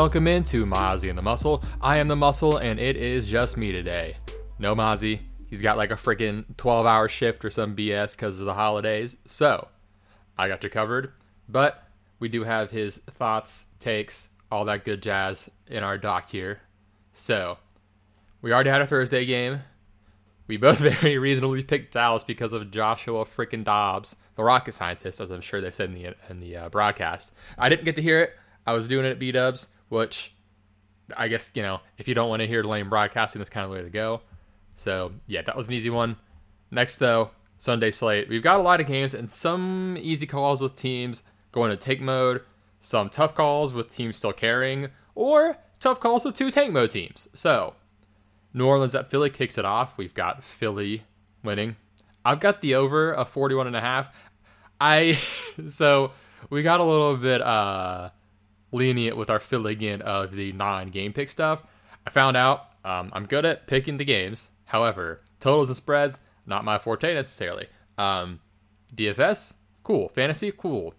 [0.00, 1.60] Welcome into Mozzie and the Muscle.
[1.80, 4.16] I am the Muscle, and it is just me today.
[4.60, 5.18] No Mozzie.
[5.48, 9.16] He's got like a freaking 12 hour shift or some BS because of the holidays.
[9.24, 9.66] So,
[10.38, 11.14] I got you covered.
[11.48, 11.82] But
[12.20, 16.60] we do have his thoughts, takes, all that good jazz in our doc here.
[17.12, 17.58] So,
[18.40, 19.62] we already had a Thursday game.
[20.46, 25.32] We both very reasonably picked Dallas because of Joshua freaking Dobbs, the rocket scientist, as
[25.32, 27.34] I'm sure they said in the in the uh, broadcast.
[27.58, 28.38] I didn't get to hear it.
[28.64, 30.34] I was doing it at B Dubs which
[31.16, 33.70] I guess, you know, if you don't want to hear lame broadcasting, that's kind of
[33.70, 34.20] the way to go.
[34.76, 36.16] So, yeah, that was an easy one.
[36.70, 38.28] Next, though, Sunday slate.
[38.28, 41.22] We've got a lot of games and some easy calls with teams
[41.52, 42.42] going to take mode,
[42.80, 47.28] some tough calls with teams still carrying, or tough calls with two tank mode teams.
[47.32, 47.74] So,
[48.52, 49.96] New Orleans at Philly kicks it off.
[49.96, 51.04] We've got Philly
[51.42, 51.76] winning.
[52.24, 54.14] I've got the over of 41 and a half.
[54.80, 55.18] I
[55.68, 56.12] so
[56.50, 58.10] we got a little bit uh
[58.72, 61.62] lenient with our filling in of the non game pick stuff.
[62.06, 64.50] I found out um, I'm good at picking the games.
[64.66, 67.68] However, totals and spreads, not my forte necessarily.
[67.96, 68.40] Um,
[68.94, 70.08] DFS, cool.
[70.10, 70.94] Fantasy, cool.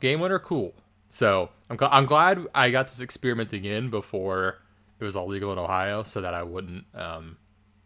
[0.00, 0.74] Game winner, cool.
[1.10, 4.58] So I'm, gl- I'm glad I got this experimenting in before
[4.98, 7.36] it was all legal in Ohio so that I wouldn't um,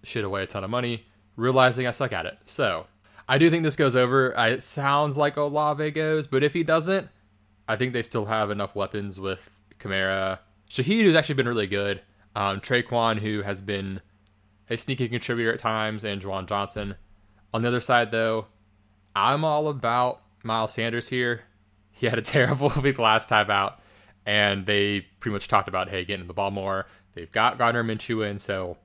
[0.03, 2.39] shit away a ton of money, realizing I suck at it.
[2.44, 2.86] So
[3.28, 4.34] I do think this goes over.
[4.36, 7.09] It sounds like Olave goes, but if he doesn't,
[7.69, 10.39] I think they still have enough weapons with Kamara.
[10.71, 12.01] Shaheed, who's actually been really good.
[12.35, 14.01] Um, Tre'Quan, who has been
[14.71, 16.97] a sneaky contributor at times, and Juwan Johnson.
[17.53, 18.47] On the other side, though,
[19.15, 21.43] I'm all about Miles Sanders here.
[21.91, 23.81] He had a terrible week last time out,
[24.25, 26.87] and they pretty much talked about, hey, getting the ball more.
[27.15, 28.78] They've got Gardner Minshew in, so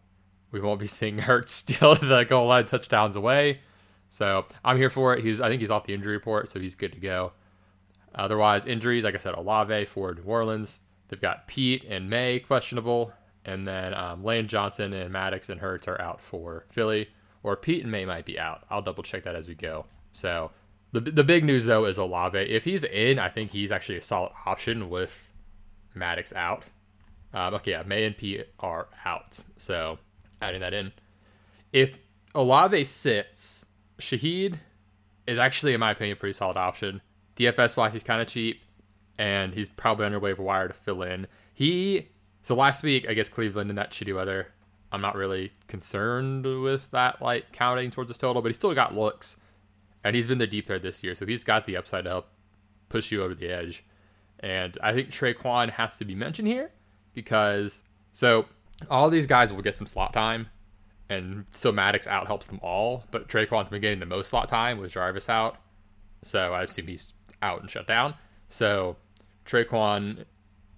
[0.52, 3.62] we won't be seeing Hurts steal the goal line touchdowns away.
[4.10, 5.24] So I'm here for it.
[5.24, 7.34] He's I think he's off the injury report, so he's good to go.
[8.16, 10.80] Otherwise, injuries, like I said, Olave for New Orleans.
[11.08, 13.12] They've got Pete and Maye questionable.
[13.46, 17.10] And then um, Lane Johnson and Maddox and Hurts are out for Philly.
[17.44, 18.64] Or Pete and Maye might be out.
[18.70, 19.86] I'll double check that as we go.
[20.12, 20.52] So
[20.92, 22.38] the, the big news, though, is Olave.
[22.38, 25.28] If he's in, I think he's actually a solid option with
[25.94, 26.64] Maddox out.
[27.34, 29.40] Um, okay, yeah, Maye and Pete are out.
[29.58, 29.98] So
[30.42, 30.92] adding that in.
[31.74, 31.98] If
[32.36, 33.66] Olave sits,
[34.00, 34.60] Shaheed
[35.26, 37.02] is actually, in my opinion, a pretty solid option.
[37.36, 38.62] DFS wise, he's kind of cheap,
[39.18, 41.28] and he's probably on your waiver wire to fill in.
[41.54, 42.10] He
[42.42, 44.48] so last week, I guess Cleveland in that shitty weather.
[44.92, 48.94] I'm not really concerned with that, like counting towards his total, but he still got
[48.94, 49.38] looks,
[50.04, 52.28] and he's been the deep threat this year, so he's got the upside to help
[52.90, 53.84] push you over the edge.
[54.42, 56.70] And I think Tre'Quan has to be mentioned here
[57.14, 58.46] because so
[58.90, 60.48] all these guys will get some slot time,
[61.10, 64.80] and so Maddox out helps them all, but Tre'Quan's been getting the most slot time
[64.80, 65.58] with Jarvis out,
[66.22, 68.16] so I assume he's out and shut down.
[68.50, 68.96] So
[69.46, 70.26] Tre'Quan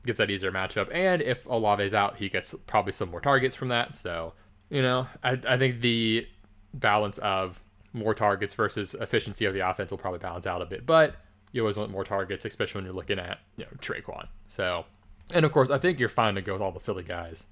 [0.05, 3.69] gets that easier matchup, and if Olave's out, he gets probably some more targets from
[3.69, 3.95] that.
[3.95, 4.33] So
[4.69, 6.27] you know, I, I think the
[6.73, 7.61] balance of
[7.93, 11.15] more targets versus efficiency of the offense will probably balance out a bit, but
[11.51, 14.27] you always want more targets, especially when you're looking at you know Tre'Quan.
[14.47, 14.85] So,
[15.33, 17.45] and of course, I think you're fine to go with all the Philly guys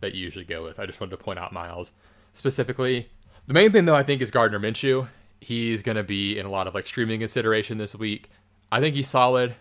[0.00, 0.78] that you usually go with.
[0.78, 1.92] I just wanted to point out Miles
[2.32, 3.08] specifically.
[3.46, 5.08] The main thing though, I think, is Gardner Minshew.
[5.40, 8.30] He's going to be in a lot of like streaming consideration this week.
[8.70, 9.54] I think he's solid.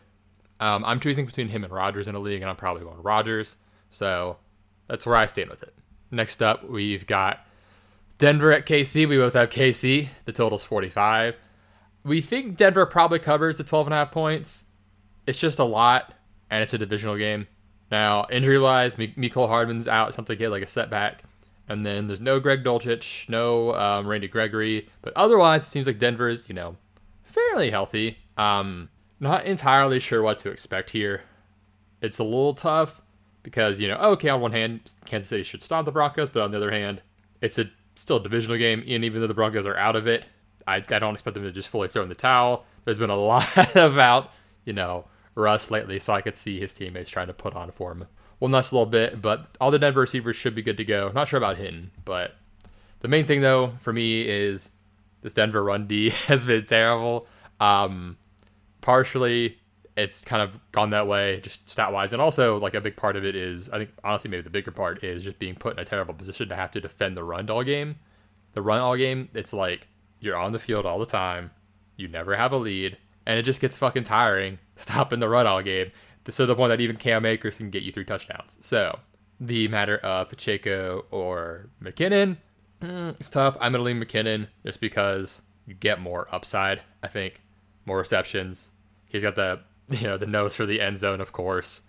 [0.59, 3.55] Um, I'm choosing between him and Rodgers in a league, and I'm probably going Rodgers.
[3.89, 4.37] So
[4.87, 5.73] that's where I stand with it.
[6.11, 7.45] Next up, we've got
[8.17, 9.07] Denver at KC.
[9.07, 10.09] We both have KC.
[10.25, 11.35] The total's 45.
[12.03, 14.65] We think Denver probably covers the 12 and a half points.
[15.25, 16.13] It's just a lot,
[16.49, 17.47] and it's a divisional game.
[17.91, 20.15] Now, injury wise, Mecole Hardman's out.
[20.15, 21.23] Something get like a setback.
[21.69, 24.89] And then there's no Greg Dulcich, no um, Randy Gregory.
[25.01, 26.77] But otherwise, it seems like Denver is, you know,
[27.23, 28.17] fairly healthy.
[28.37, 31.23] Um, not entirely sure what to expect here.
[32.01, 33.01] It's a little tough
[33.43, 36.51] because, you know, okay, on one hand, Kansas City should stop the Broncos, but on
[36.51, 37.01] the other hand,
[37.41, 40.25] it's a still a divisional game, and even though the Broncos are out of it,
[40.67, 42.65] I, I don't expect them to just fully throw in the towel.
[42.83, 44.31] There's been a lot about,
[44.65, 45.05] you know,
[45.35, 48.05] Russ lately, so I could see his teammates trying to put on for him.
[48.39, 51.11] Well, a little bit, but all the Denver receivers should be good to go.
[51.13, 52.35] Not sure about Hinton, but
[52.99, 54.71] the main thing though for me is
[55.21, 57.27] this Denver run D has been terrible.
[57.59, 58.17] Um,
[58.87, 59.57] partially,
[59.97, 63.17] it's kind of gone that way, just stat wise, and also like a big part
[63.17, 65.79] of it is, I think honestly, maybe the bigger part is just being put in
[65.79, 67.97] a terrible position to have to defend the run all game.
[68.53, 69.89] The run all game, it's like
[70.21, 71.51] you're on the field all the time,
[71.97, 75.61] you never have a lead, and it just gets fucking tiring stopping the run all
[75.61, 75.91] game.
[76.29, 78.57] So the point that even Cam Akers can get you three touchdowns.
[78.61, 78.99] So
[79.41, 82.37] the matter of Pacheco or McKinnon,
[82.81, 83.57] mm, it's tough.
[83.59, 86.83] I'm gonna lean McKinnon just because you get more upside.
[87.03, 87.41] I think
[87.85, 88.71] more receptions.
[89.09, 89.59] He's got the
[89.89, 91.81] you know the nose for the end zone, of course.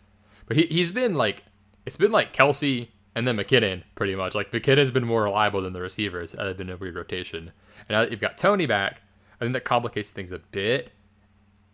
[0.46, 1.44] But he he's been like
[1.86, 4.34] it's been like Kelce and then McKinnon pretty much.
[4.34, 6.32] Like McKinnon's been more reliable than the receivers.
[6.32, 7.52] That has been a weird rotation.
[7.88, 9.02] And now you've got Toney back.
[9.40, 10.92] I think that complicates things a bit,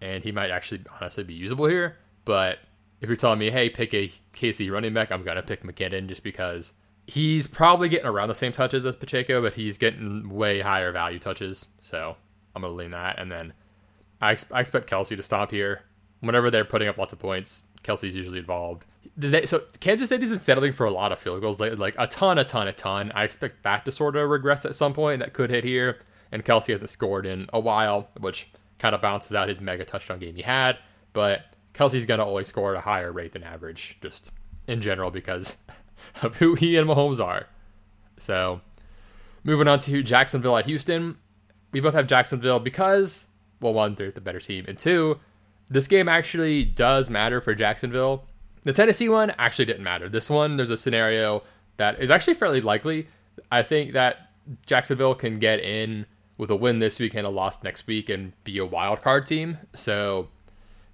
[0.00, 1.96] and he might actually honestly be usable here.
[2.24, 2.58] But
[3.00, 6.22] if you're telling me, hey, pick a KC running back, I'm gonna pick McKinnon just
[6.22, 6.74] because
[7.06, 11.18] he's probably getting around the same touches as Pacheco, but he's getting way higher value
[11.18, 11.66] touches.
[11.80, 12.16] So
[12.54, 13.52] I'm gonna lean that, and then
[14.20, 15.82] I, ex- I expect Kelce to stop here.
[16.20, 18.84] Whenever they're putting up lots of points, Kelce's usually involved.
[19.16, 22.06] They, so Kansas City's been settling for a lot of field goals, like, like a
[22.06, 23.12] ton, a ton, a ton.
[23.14, 25.20] I expect that to sort of regress at some point.
[25.20, 25.98] That could hit here.
[26.32, 30.18] And Kelsey hasn't scored in a while, which kind of bounces out his mega touchdown
[30.18, 30.78] game he had.
[31.12, 31.42] But
[31.74, 34.32] Kelce's going to always score at a higher rate than average, just
[34.66, 35.54] in general, because
[36.22, 37.46] of who he and Mahomes are.
[38.16, 38.60] So,
[39.42, 41.18] moving on to Jacksonville at Houston.
[41.72, 43.26] We both have Jacksonville because,
[43.60, 45.18] well, one, they're the better team, and two,
[45.70, 48.24] this game actually does matter for Jacksonville.
[48.64, 50.08] The Tennessee one actually didn't matter.
[50.08, 51.42] This one, there's a scenario
[51.76, 53.08] that is actually fairly likely.
[53.50, 54.30] I think that
[54.66, 56.06] Jacksonville can get in
[56.36, 59.26] with a win this week and a loss next week and be a wild card
[59.26, 59.58] team.
[59.74, 60.28] So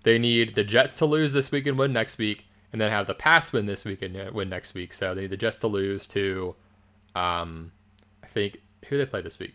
[0.03, 3.07] they need the Jets to lose this week and win next week, and then have
[3.07, 4.93] the Pats win this week and win next week.
[4.93, 6.55] So they need the Jets to lose to,
[7.15, 7.73] um,
[8.23, 9.55] I think who they play this week.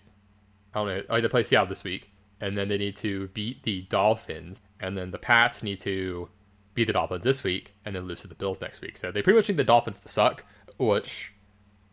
[0.74, 1.04] I don't know.
[1.10, 2.12] Oh, they play Seattle this week,
[2.42, 6.30] and then they need to beat the Dolphins, and then the Pats need to
[6.74, 8.98] beat the Dolphins this week, and then lose to the Bills next week.
[8.98, 10.44] So they pretty much need the Dolphins to suck,
[10.78, 11.34] which,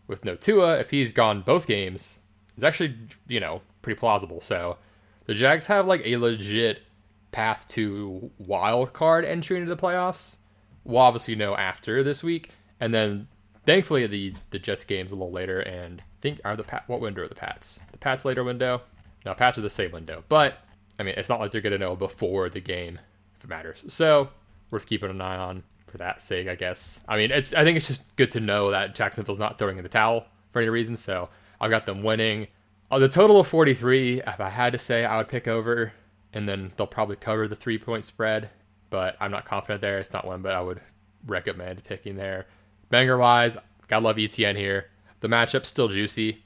[0.06, 2.20] with no Tua, if he's gone both games,
[2.56, 2.96] is actually
[3.28, 4.40] you know pretty plausible.
[4.40, 4.78] So
[5.26, 6.82] the Jags have like a legit
[7.30, 10.38] path to wild card entry into the playoffs.
[10.84, 12.50] We'll obviously know after this week,
[12.80, 13.28] and then
[13.64, 15.60] thankfully the the Jets game's a little later.
[15.60, 17.80] And think are the Pat what window are the Pats?
[17.92, 18.82] The Pats later window.
[19.24, 20.58] No, patch of the same window, but
[20.98, 22.98] I mean it's not like they're gonna know before the game
[23.36, 23.84] if it matters.
[23.88, 24.30] So
[24.70, 27.00] worth keeping an eye on for that sake, I guess.
[27.08, 29.82] I mean it's I think it's just good to know that Jacksonville's not throwing in
[29.82, 30.96] the towel for any reason.
[30.96, 31.28] So
[31.60, 32.48] I've got them winning.
[32.90, 35.92] On the total of 43, if I had to say, I would pick over
[36.34, 38.50] and then they'll probably cover the three point spread.
[38.90, 39.98] But I'm not confident there.
[39.98, 40.80] It's not one, but I would
[41.26, 42.46] recommend picking there.
[42.90, 43.56] Banger wise,
[43.88, 44.90] gotta love ETN here.
[45.20, 46.42] The matchup's still juicy,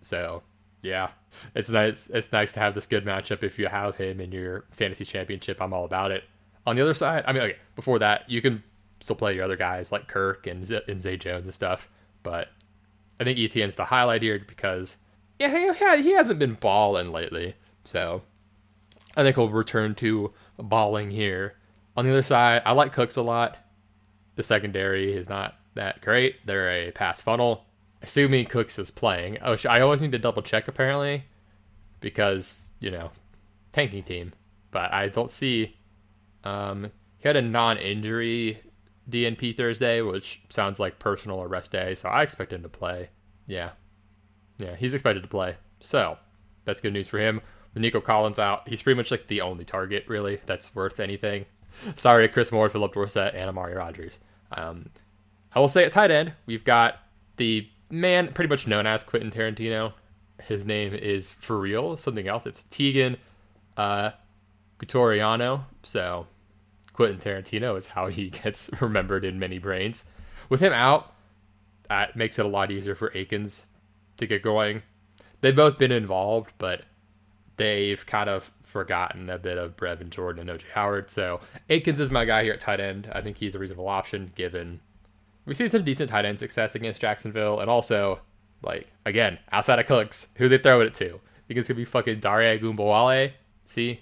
[0.00, 0.42] so
[0.82, 1.10] yeah,
[1.54, 2.10] it's nice.
[2.10, 5.60] It's nice to have this good matchup if you have him in your fantasy championship.
[5.60, 6.24] I'm all about it.
[6.66, 8.62] On the other side, I mean, okay, before that, you can
[9.00, 11.88] still play your other guys like Kirk and Z- and Zay Jones and stuff,
[12.22, 12.48] but
[13.18, 14.96] I think ETN's the highlight here because
[15.38, 18.22] yeah, he, he hasn't been balling lately, so
[19.16, 21.56] I think he'll return to balling here.
[21.96, 23.58] On the other side, I like Cooks a lot.
[24.36, 26.46] The secondary is not that great.
[26.46, 27.64] They're a pass funnel.
[28.02, 29.38] Assuming Cooks is playing.
[29.42, 31.24] Oh, I always need to double check apparently
[32.00, 33.10] because, you know,
[33.70, 34.32] tanking team.
[34.70, 35.76] But I don't see.
[36.44, 38.60] Um, he had a non injury
[39.08, 41.94] DNP Thursday, which sounds like personal or rest day.
[41.94, 43.10] So I expect him to play.
[43.46, 43.70] Yeah.
[44.58, 45.56] Yeah, he's expected to play.
[45.80, 46.18] So
[46.64, 47.40] that's good news for him.
[47.74, 51.46] With Nico Collins out, he's pretty much like the only target really that's worth anything.
[51.96, 54.18] Sorry, Chris Moore, Phillip Dorsett, and Amari Rodgers.
[54.52, 54.90] Um,
[55.54, 56.96] I will say at tight end, we've got
[57.36, 59.92] the man pretty much known as Quentin Tarantino.
[60.42, 62.46] His name is for real something else.
[62.46, 63.18] It's Teagan
[63.76, 64.10] uh,
[64.80, 65.64] Quitoriano.
[65.82, 66.26] So
[66.94, 70.04] Quentin Tarantino is how he gets remembered in many brains.
[70.48, 71.12] With him out,
[71.88, 73.66] that makes it a lot easier for Akins
[74.16, 74.82] to get going.
[75.42, 76.82] They've both been involved, but
[77.56, 81.10] they've kind of forgotten a bit of Brevin Jordan and OJ Howard.
[81.10, 83.10] So Akins is my guy here at tight end.
[83.12, 84.80] I think he's a reasonable option given
[85.44, 88.20] we see some decent tight end success against Jacksonville, and also
[88.62, 91.20] like again outside of Cooks, who they throw it to.
[91.48, 93.32] Think it's gonna be fucking Dare Ogunbowale.
[93.66, 94.00] See,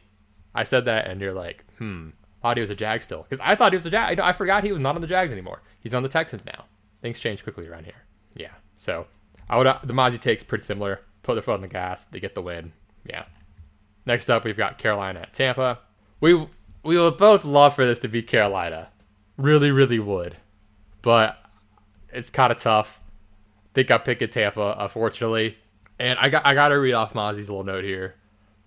[0.54, 2.10] I said that, and you're like, hmm.
[2.42, 4.18] Thought he was a Jag still, because I thought he was a Jag.
[4.18, 5.62] I forgot he was not on the Jags anymore.
[5.80, 6.64] He's on the Texans now.
[7.02, 8.02] Things change quickly around here.
[8.34, 8.52] Yeah.
[8.76, 9.06] So
[9.48, 11.00] I would the Mozzie takes pretty similar.
[11.22, 12.04] Put their foot on the gas.
[12.04, 12.72] They get the win.
[13.04, 13.24] Yeah.
[14.06, 15.80] Next up, we've got Carolina at Tampa.
[16.20, 16.34] We
[16.82, 18.88] we would both love for this to be Carolina.
[19.36, 20.36] Really, really would.
[21.02, 21.38] But
[22.12, 23.00] it's kind of tough.
[23.74, 25.56] Think I pick at Tampa, unfortunately.
[25.98, 28.16] And I got I got to read off Mozzie's little note here.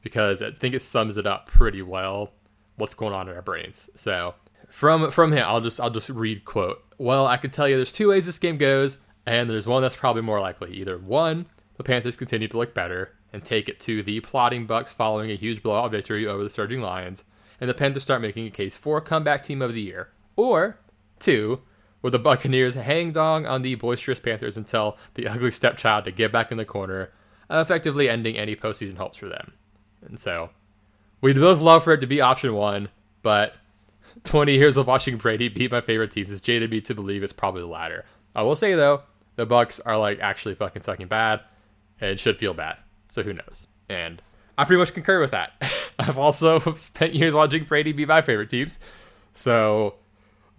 [0.04, 2.32] because I think it sums it up pretty well
[2.76, 3.90] what's going on in our brains.
[3.96, 4.36] So
[4.70, 6.84] from from him, I'll just I'll just read quote.
[7.00, 9.96] Well, I can tell you there's two ways this game goes, and there's one that's
[9.96, 10.74] probably more likely.
[10.76, 11.48] Either one,
[11.78, 15.36] the Panthers continue to look better and take it to the plotting Bucks following a
[15.36, 17.24] huge blowout victory over the Surging Lions,
[17.60, 20.10] and the Panthers start making a case for a comeback team of the year.
[20.36, 20.78] Or
[21.20, 21.62] two,
[22.04, 26.34] where the Buccaneers hang dong on the boisterous Panthers until the ugly stepchild to get
[26.34, 27.14] back in the corner,
[27.50, 29.54] effectively ending any postseason hopes for them.
[30.06, 30.50] And so,
[31.22, 32.90] we'd both love for it to be option one,
[33.22, 33.56] but
[34.26, 37.32] 20 years of watching Brady beat my favorite teams has jaded me to believe it's
[37.32, 38.04] probably the latter.
[38.36, 39.04] I will say though,
[39.38, 41.40] the Bucks are like actually fucking sucking bad
[42.02, 42.80] and should feel bad.
[43.08, 43.68] So who knows?
[43.88, 44.22] And
[44.58, 45.54] I pretty much concur with that.
[46.00, 48.80] I've also spent years watching Brady beat my favorite teams.
[49.34, 49.96] So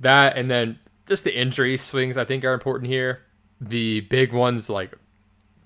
[0.00, 3.22] that and then just the injury swings I think are important here.
[3.60, 4.94] The big ones like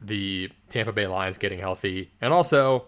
[0.01, 2.87] the Tampa Bay Lions getting healthy and also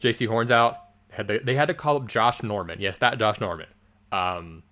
[0.00, 0.76] Jaycee Horn's out.
[1.10, 2.80] Had to, they had to call up Josh Norman.
[2.80, 3.66] Yes, that Josh Norman.
[4.12, 4.62] Um,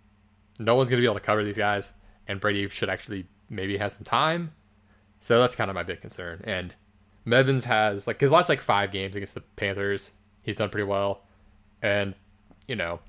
[0.58, 1.94] no one's going to be able to cover these guys,
[2.26, 4.52] and Brady should actually maybe have some time.
[5.20, 6.40] So that's kind of my big concern.
[6.44, 6.74] And
[7.26, 11.22] Mevans has like his last like five games against the Panthers, he's done pretty well.
[11.82, 12.14] And
[12.66, 13.00] you know,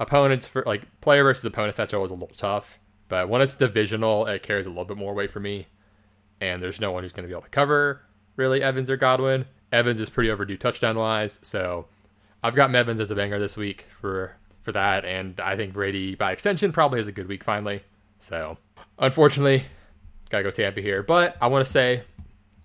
[0.00, 2.78] opponents for like player versus opponents, that's always a little tough.
[3.08, 5.66] But when it's divisional, it carries a little bit more weight for me.
[6.40, 8.02] And there's no one who's going to be able to cover
[8.38, 9.44] really Evans or Godwin.
[9.70, 11.86] Evans is pretty overdue touchdown wise, so
[12.42, 16.14] I've got Mevans as a banger this week for for that, and I think Brady
[16.14, 17.82] by extension probably has a good week finally.
[18.18, 18.56] So
[18.98, 19.64] unfortunately,
[20.30, 21.02] gotta go Tampa here.
[21.02, 22.02] But I want to say,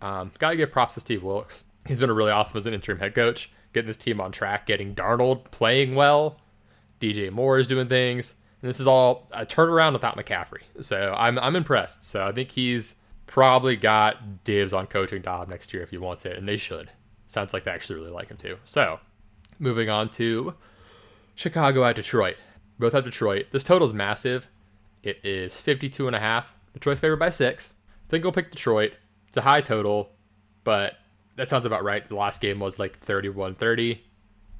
[0.02, 1.66] um, gotta give props to Steve Wilks.
[1.86, 4.66] He's been a really awesome as an interim head coach, getting this team on track,
[4.66, 6.40] getting Darnold playing well.
[7.02, 10.62] DJ Moore is doing things, and this is all a turnaround without McCaffrey.
[10.80, 12.06] So I'm I'm impressed.
[12.06, 12.96] So I think he's
[13.28, 16.90] probably got dibs on coaching job next year if he wants it, and they should.
[17.28, 18.58] Sounds like they actually really like him too.
[18.64, 19.02] So,
[19.60, 20.54] moving on to
[21.36, 22.38] Chicago at Detroit.
[22.80, 23.48] Both at Detroit.
[23.52, 24.48] This total is massive.
[25.04, 26.56] It is 52 and a half.
[26.74, 27.74] Detroit's favored by six.
[28.08, 28.94] I think I'll pick Detroit.
[29.28, 30.12] It's a high total,
[30.64, 30.94] but
[31.36, 32.08] that sounds about right.
[32.08, 34.02] The last game was like 31 30.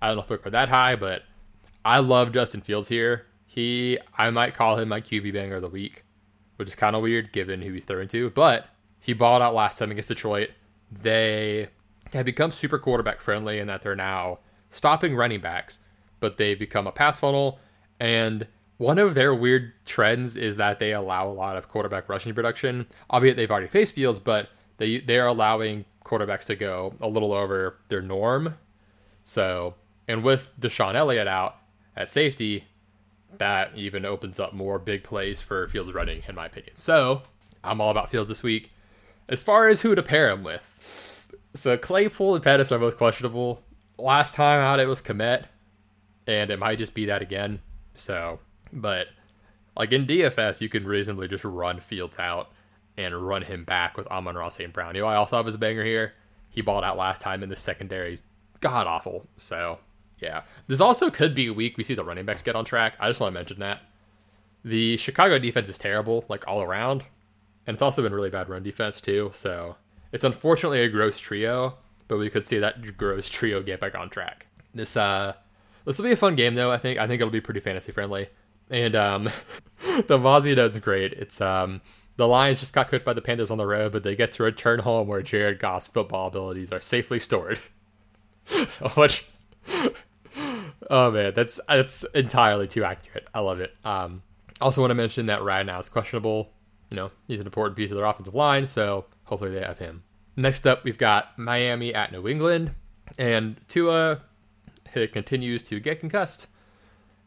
[0.02, 1.22] I don't know if it that high, but
[1.86, 3.28] I love Justin Fields here.
[3.54, 6.04] He, I might call him my QB banger of the week
[6.58, 8.30] which is kind of weird given who he's throwing to.
[8.30, 8.68] But
[9.00, 10.50] he balled out last time against Detroit.
[10.92, 11.70] They
[12.14, 15.80] have become super quarterback friendly in that they're now stopping running backs,
[16.20, 17.60] but they become a pass funnel.
[18.00, 22.34] And one of their weird trends is that they allow a lot of quarterback rushing
[22.34, 27.08] production, albeit they've already faced Fields, but they they are allowing quarterbacks to go a
[27.08, 28.56] little over their norm.
[29.24, 29.76] So,
[30.08, 31.58] and with DeShon Elliott out
[31.96, 32.66] at safety,
[33.38, 36.76] that even opens up more big plays for Fields running, in my opinion.
[36.76, 37.24] So
[37.64, 38.72] I'm all about Fields this week.
[39.30, 43.62] As far as who to pair him with, so Claypool and Pettis are both questionable.
[43.98, 45.46] Last time out, it was Kmet,
[46.28, 47.62] and it might just be that again.
[47.96, 48.40] So,
[48.72, 49.08] but
[49.78, 52.52] like in DFS, you can reasonably just run Fields out
[52.98, 54.74] and run him back with Amon-Ra St.
[54.74, 54.96] Brown.
[54.96, 56.14] You know, I also have his banger here.
[56.50, 58.18] He balled out last time in the secondary.
[58.60, 59.28] God awful.
[59.38, 59.80] So
[60.24, 60.42] yeah.
[60.68, 62.96] This also could be a week we see the running backs get on track.
[63.00, 63.82] I just want to mention that.
[64.64, 67.04] The Chicago defense is terrible, like all around.
[67.68, 69.32] And it's also been really bad run defense too.
[69.34, 69.76] So
[70.14, 71.76] it's unfortunately a gross trio,
[72.08, 74.48] but we could see that gross trio get back on track.
[74.74, 75.34] This uh
[75.86, 77.00] this will be a fun game though, I think.
[77.00, 78.30] I think it'll be pretty fantasy friendly.
[78.70, 79.24] And um
[80.08, 81.14] the Mozzie note's great.
[81.14, 81.82] It's um
[82.16, 84.44] the Lions just got cooked by the Panthers on the road, but they get to
[84.44, 87.60] return home where Jared Goff's football abilities are safely stored.
[88.96, 89.26] Which
[90.90, 93.30] oh man, that's that's entirely too accurate.
[93.34, 93.76] I love it.
[93.84, 94.24] Um,
[94.62, 96.50] also want to mention that Ragnow is questionable.
[96.90, 100.04] You know, he's an important piece of their offensive line, so hopefully they have him.
[100.36, 102.74] Next up, we've got Miami at New England,
[103.18, 104.22] and Tua
[104.96, 106.48] it continues to get concussed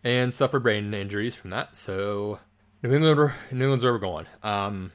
[0.04, 1.76] and suffer brain injuries from that.
[1.76, 2.38] So
[2.82, 4.26] New England, New England's where we're going.
[4.42, 4.92] Um,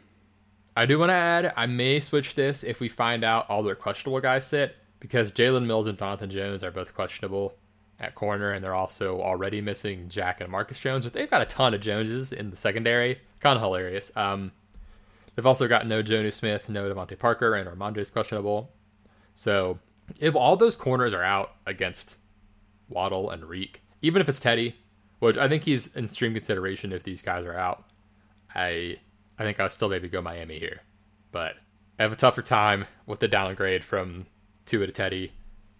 [0.75, 3.75] I do want to add, I may switch this if we find out all their
[3.75, 7.53] questionable guys sit because Jalen Mills and Jonathan Jones are both questionable
[8.01, 11.45] at corner, and they're also already missing Jack and Marcus Jones, but they've got a
[11.45, 13.19] ton of Joneses in the secondary.
[13.39, 14.11] Kind of hilarious.
[14.15, 14.51] Um,
[15.35, 18.71] they've also got no Jonnu Smith, no DeVante Parker, and Rhamondre's questionable.
[19.35, 19.79] So
[20.19, 22.17] if all those corners are out against
[22.89, 24.75] Waddle and Reek, even if it's Teddy,
[25.19, 27.85] which I think he's in stream consideration if these guys are out,
[28.53, 28.97] I
[29.37, 30.81] I think I'll still maybe go Miami here.
[31.31, 31.53] But
[31.99, 34.25] I have a tougher time with the downgrade from
[34.65, 35.31] Tua to Teddy,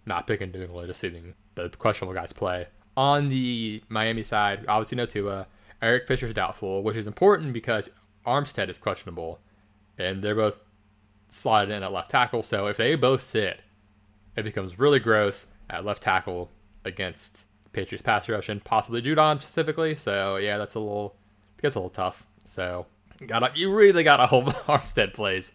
[0.06, 2.66] not picking New England, assuming the questionable guys play.
[2.96, 5.46] On the Miami side, obviously no Tua.
[5.80, 7.90] Eric Fisher's doubtful, which is important because
[8.26, 9.40] Armstead is questionable,
[9.98, 10.60] and they're both
[11.28, 12.42] slotted in at left tackle.
[12.42, 13.60] So if they both sit,
[14.36, 15.46] it becomes really gross.
[15.70, 16.50] at left tackle
[16.84, 19.94] against Patriots pass rush and possibly Judon specifically.
[19.94, 21.16] So yeah, that's a little
[21.58, 22.26] it gets a little tough.
[22.44, 22.86] So
[23.26, 25.52] got you really got to hope Armstead plays.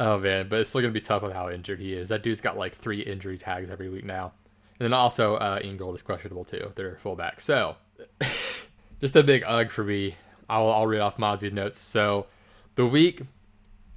[0.00, 2.08] Oh man, but it's still gonna be tough with how injured he is.
[2.08, 4.32] That dude's got like three injury tags every week now.
[4.78, 6.72] And then also uh, Ingold is questionable too.
[6.74, 7.40] They're fullback.
[7.40, 7.76] So
[9.00, 10.16] just a big ugh for me.
[10.48, 11.78] I'll, I'll read off Mozzie's notes.
[11.78, 12.26] So
[12.74, 13.22] the week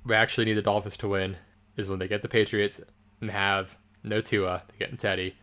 [0.05, 1.37] we actually need the Dolphins to win
[1.75, 2.79] is when they get the Patriots
[3.21, 5.35] and have no Tua, they get Teddy,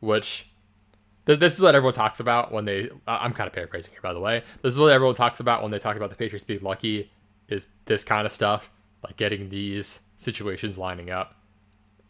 [0.00, 0.50] which
[1.24, 2.90] this is what everyone talks about when they.
[3.06, 4.42] I'm kind of paraphrasing here, by the way.
[4.62, 7.10] This is what everyone talks about when they talk about the Patriots being lucky.
[7.48, 8.70] Is this kind of stuff
[9.04, 11.34] like getting these situations lining up?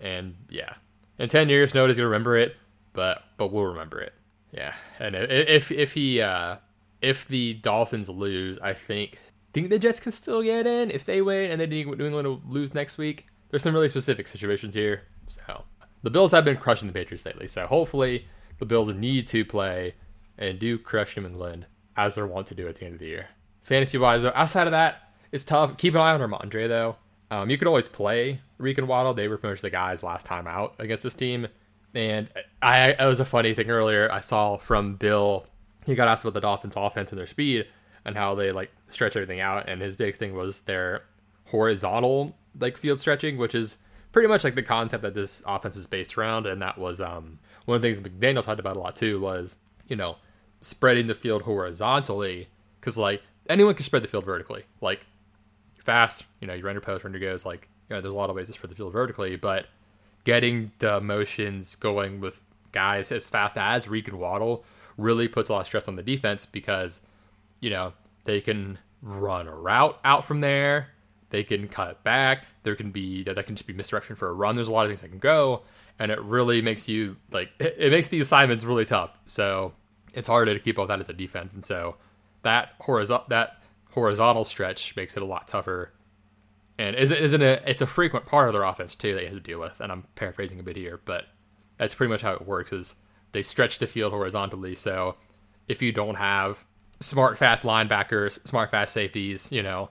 [0.00, 0.74] And yeah,
[1.18, 2.56] in ten years, nobody's gonna remember it,
[2.92, 4.14] but but we'll remember it.
[4.52, 6.56] Yeah, and if if he uh,
[7.02, 9.18] if the Dolphins lose, I think
[9.52, 12.40] think the Jets can still get in if they win and then New England will
[12.46, 13.26] lose next week.
[13.48, 15.02] There's some really specific situations here.
[15.28, 15.64] So
[16.02, 17.48] the Bills have been crushing the Patriots lately.
[17.48, 18.26] So hopefully
[18.58, 19.94] the Bills need to play
[20.38, 21.66] and do crush New England
[21.96, 23.26] as they're wont to do at the end of the year.
[23.62, 25.76] Fantasy wise, though, outside of that, it's tough.
[25.76, 26.96] Keep an eye on Rhamondre, though.
[27.30, 29.14] Um, you could always play Reek and Waddle.
[29.14, 31.46] They were pretty much the guys last time out against this team.
[31.94, 32.28] And
[32.62, 35.46] I, it was a funny thing earlier I saw from Bill.
[35.86, 37.66] He got asked about the Dolphins' offense and their speed
[38.04, 39.68] and how they like stretch everything out.
[39.68, 41.04] And his big thing was their
[41.46, 43.78] horizontal like field stretching, which is
[44.12, 46.46] pretty much like the concept that this offense is based around.
[46.46, 49.58] And that was um, one of the things McDaniel talked about a lot too was
[49.88, 50.16] you know
[50.60, 52.48] spreading the field horizontally
[52.80, 54.64] because like anyone can spread the field vertically.
[54.80, 55.06] Like
[55.90, 57.44] fast, you know, you your post, your goes.
[57.44, 59.66] Like you know, there's a lot of ways to spread the field vertically, but
[60.24, 64.64] getting the motions going with guys as fast as Reek and Waddle
[64.96, 67.02] really puts a lot of stress on the defense because
[67.58, 67.92] you know
[68.24, 70.90] they can run a route out from there.
[71.30, 72.46] They can cut back.
[72.62, 74.54] There can be that can just be misdirection for a run.
[74.54, 75.62] There's a lot of things that can go,
[75.98, 79.10] and it really makes you like it, it makes the assignments really tough.
[79.26, 79.72] So
[80.14, 81.96] it's harder to keep up that as a defense, and so
[82.42, 83.59] that horizontal that
[83.92, 85.92] horizontal stretch makes it a lot tougher.
[86.78, 87.62] And isn't isn't it?
[87.66, 89.14] It's a frequent part of their offense too.
[89.14, 91.26] that They have to deal with, and I'm paraphrasing a bit here, but
[91.76, 92.72] that's pretty much how it works.
[92.72, 92.94] Is
[93.32, 94.74] they stretch the field horizontally.
[94.74, 95.16] So
[95.68, 96.64] if you don't have
[97.00, 99.90] smart, fast linebackers, smart, fast safeties, you know,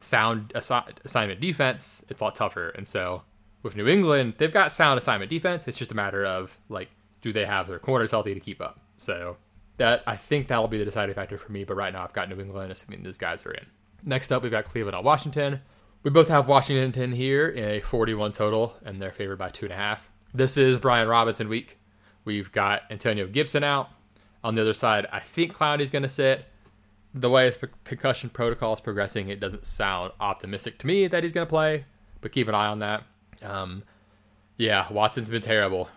[0.00, 2.70] sound assi- assignment defense, it's a lot tougher.
[2.70, 3.22] And so
[3.62, 5.68] with New England, they've got sound assignment defense.
[5.68, 8.80] It's just a matter of like, do they have their corners healthy to keep up?
[8.98, 9.36] So
[9.80, 11.64] that I think that'll be the deciding factor for me.
[11.64, 13.64] But right now, I've got New England, assuming those guys are in.
[14.04, 15.60] Next up, we've got Cleveland at Washington.
[16.02, 19.72] We both have Washington here in a 41 total, and they're favored by two and
[19.72, 20.10] a half.
[20.34, 21.78] This is Brian Robinson week.
[22.26, 23.88] We've got Antonio Gibson out.
[24.44, 26.44] On the other side, I think Clowney's going to sit.
[27.14, 31.32] The way his concussion protocol is progressing, it doesn't sound optimistic to me that he's
[31.32, 31.86] going to play,
[32.20, 33.02] but keep an eye on that.
[33.42, 33.82] Um,
[34.58, 35.88] yeah, Watson's been terrible,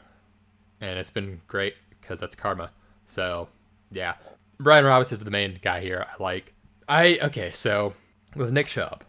[0.79, 2.71] and it's been great because that's karma.
[3.05, 3.49] So,
[3.93, 4.15] yeah,
[4.59, 6.05] Brian Roberts is the main guy here.
[6.07, 6.53] I like.
[6.87, 7.51] I okay.
[7.51, 7.93] So
[8.35, 9.03] with Nick Chubb,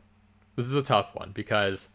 [0.57, 1.89] this is a tough one because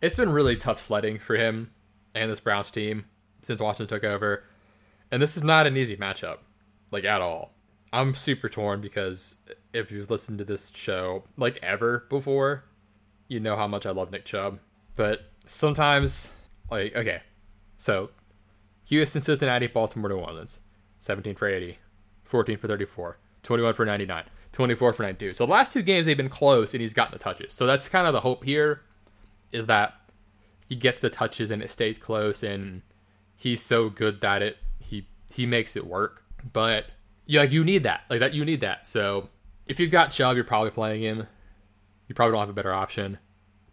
[0.00, 1.70] it's been really tough sledding for him
[2.14, 3.06] and this Browns team
[3.42, 4.44] since Watson took over,
[5.10, 6.38] and this is not an easy matchup,
[6.90, 7.52] like at all.
[7.92, 9.38] I'm super torn because
[9.72, 12.64] if you've listened to this show like ever before,
[13.28, 14.58] you know how much I love Nick Chubb.
[14.96, 16.32] But sometimes,
[16.70, 17.22] like, okay,
[17.76, 18.10] so
[18.86, 20.60] Houston, Cincinnati, Baltimore, New Orleans,
[21.00, 21.78] 17 for 80,
[22.24, 25.32] 14 for 34, 21 for 99, 24 for 92.
[25.32, 27.52] So the last two games they've been close and he's gotten the touches.
[27.52, 28.82] So that's kind of the hope here
[29.52, 29.94] is that
[30.68, 32.82] he gets the touches and it stays close and
[33.36, 36.24] he's so good that it he he makes it work.
[36.52, 36.86] But
[37.26, 38.02] yeah, like you need that.
[38.10, 38.86] Like that you need that.
[38.86, 39.28] So
[39.66, 41.26] if you've got Chubb, you're probably playing him.
[42.08, 43.18] You probably don't have a better option.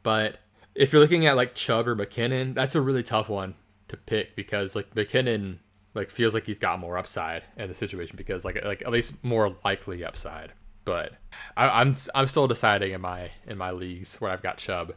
[0.04, 0.38] But
[0.74, 3.56] if you're looking at like Chubb or McKinnon, that's a really tough one
[3.90, 5.58] to pick because like McKinnon
[5.94, 9.24] like feels like he's got more upside in the situation because like like at least
[9.24, 10.54] more likely upside.
[10.84, 11.14] But
[11.56, 14.94] I, am I'm, I'm still deciding in my in my leagues where I've got Chubb.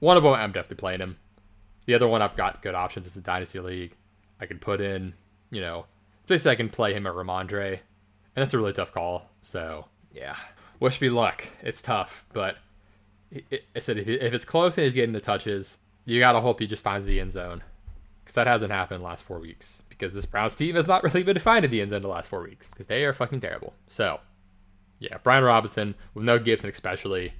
[0.00, 1.16] One of them I'm definitely playing him.
[1.86, 3.96] The other one I've got good options is the Dynasty League.
[4.40, 5.14] I can put in,
[5.50, 5.86] you know,
[6.26, 7.80] basically I can play him at Rhamondre, and
[8.34, 9.30] that's a really tough call.
[9.42, 10.36] So yeah,
[10.80, 11.46] wish me luck.
[11.62, 12.56] It's tough, but
[13.34, 16.66] I said if, if it's close and he's getting the touches, you gotta hope he
[16.66, 17.62] just finds the end zone,
[18.24, 19.82] because that hasn't happened in the last four weeks.
[19.98, 22.42] Because this Browns team has not really been finding the end zone the last four
[22.42, 23.74] weeks, because they are fucking terrible.
[23.88, 24.20] So
[24.98, 27.32] yeah, Brian Robinson with no Gibson especially.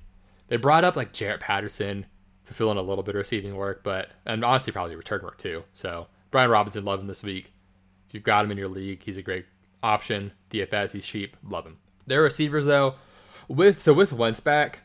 [0.49, 2.07] They brought up like Jaret Patterson
[2.44, 5.38] to fill in a little bit of receiving work, but and honestly probably return work
[5.38, 5.64] too.
[5.75, 7.53] So Brian Robinson, love him this week.
[8.09, 9.47] If you've got him in your league, he's a great
[9.83, 10.33] option.
[10.51, 11.79] DFS, he's cheap, love him.
[12.07, 12.94] Their receivers though,
[13.49, 14.81] with so with Wentz back,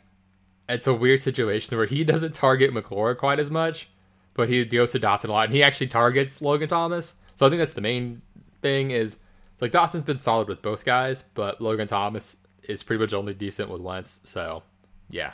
[0.67, 3.89] it's a weird situation where he doesn't target McLaurin quite as much,
[4.33, 7.15] but he goes to Dotson a lot, and he actually targets Logan Thomas.
[7.35, 8.21] So I think that's the main
[8.61, 9.19] thing is
[9.59, 13.69] like Dotson's been solid with both guys, but Logan Thomas is pretty much only decent
[13.69, 14.21] with Wentz.
[14.23, 14.63] So
[15.09, 15.33] yeah.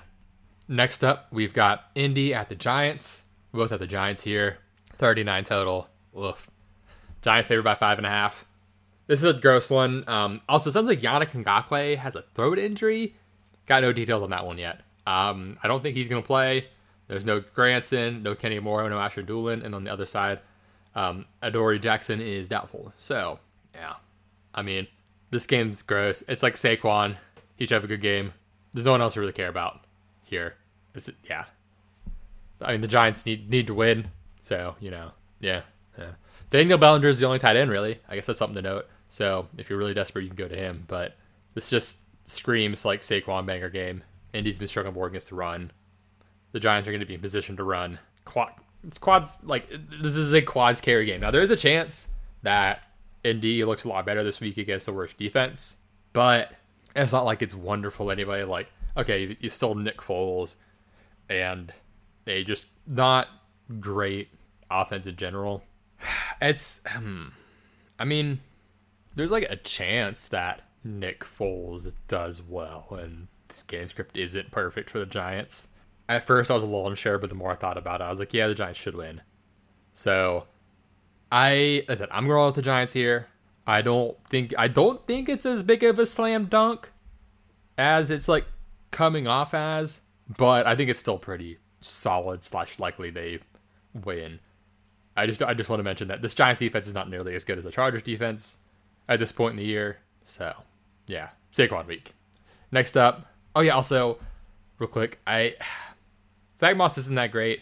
[0.67, 3.23] Next up, we've got Indy at the Giants.
[3.51, 4.59] We both at the Giants here.
[4.93, 5.87] 39 total.
[6.17, 6.49] Oof.
[7.21, 8.45] Giants favored by five and a half.
[9.07, 10.03] This is a gross one.
[10.07, 13.15] Um, also, sounds like Yannick Ngakoue has a throat injury.
[13.65, 14.81] Got no details on that one yet.
[15.07, 16.67] Um, I don't think he's going to play.
[17.07, 19.65] There's no Granson, no Kenny Moore, no Ashton Dulin.
[19.65, 20.39] and on the other side,
[20.95, 22.93] um, Adoree Jackson is doubtful.
[22.97, 23.39] So,
[23.73, 23.95] yeah.
[24.53, 24.87] I mean,
[25.31, 26.23] this game's gross.
[26.27, 27.17] It's like Saquon.
[27.55, 28.33] He should have a good game.
[28.73, 29.81] There's no one else to really care about
[30.23, 30.55] here.
[30.95, 31.45] It's, yeah.
[32.61, 34.09] I mean, the Giants need need to win.
[34.41, 35.61] So, you know, yeah.
[35.97, 36.11] yeah.
[36.49, 37.99] Daniel Bellinger is the only tight end, really.
[38.09, 38.87] I guess that's something to note.
[39.09, 40.83] So, if you're really desperate, you can go to him.
[40.87, 41.15] But
[41.53, 44.03] this just screams like Saquon banger game.
[44.33, 45.71] Indy's been struggling more against the run.
[46.51, 47.99] The Giants are going to be in position to run.
[48.25, 48.53] Quad,
[48.85, 49.69] it's quads like
[50.01, 51.21] this is a quads carry game.
[51.21, 52.09] Now there is a chance
[52.43, 52.83] that
[53.23, 55.77] Indy looks a lot better this week against the worst defense,
[56.13, 56.53] but
[56.95, 58.43] it's not like it's wonderful anyway.
[58.43, 58.67] Like
[58.99, 60.55] okay, you, stole Nick Foles,
[61.29, 61.71] and
[62.25, 63.27] they just not
[63.79, 64.29] great
[64.69, 65.63] offense in general.
[66.41, 67.25] It's, hmm,
[67.99, 68.39] I mean,
[69.13, 74.89] there's like a chance that Nick Foles does well, and this game script isn't perfect
[74.89, 75.67] for the Giants.
[76.09, 78.09] At first, I was a little unsure, but the more I thought about it, I
[78.09, 79.21] was like, yeah, the Giants should win.
[79.93, 80.45] So,
[81.31, 83.27] I, I said, I'm going with the Giants here.
[83.69, 86.89] I don't think I don't think it's as big of a slam dunk
[87.77, 88.47] as it's like
[88.89, 90.01] coming off as,
[90.37, 93.39] but I think it's still pretty solid slash likely they
[93.93, 94.39] win.
[95.15, 97.43] I just I just want to mention that this Giants defense is not nearly as
[97.43, 98.57] good as the Chargers defense
[99.07, 99.99] at this point in the year.
[100.25, 100.51] So
[101.05, 102.13] yeah, Saquon week.
[102.71, 104.17] Next up, oh yeah, also
[104.79, 105.55] real quick, I
[106.59, 107.61] Zack Moss isn't that great,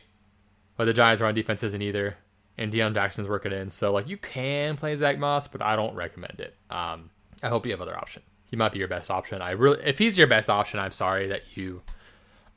[0.75, 2.17] but the Giants run defense isn't either,
[2.57, 3.69] and Deon Jackson's working in.
[3.69, 6.55] So like you can play Zack Moss, but I don't recommend it.
[6.71, 7.11] Um,
[7.43, 8.23] I hope you have other option.
[8.49, 9.41] He might be your best option.
[9.41, 11.81] I really, if he's your best option, I'm sorry that you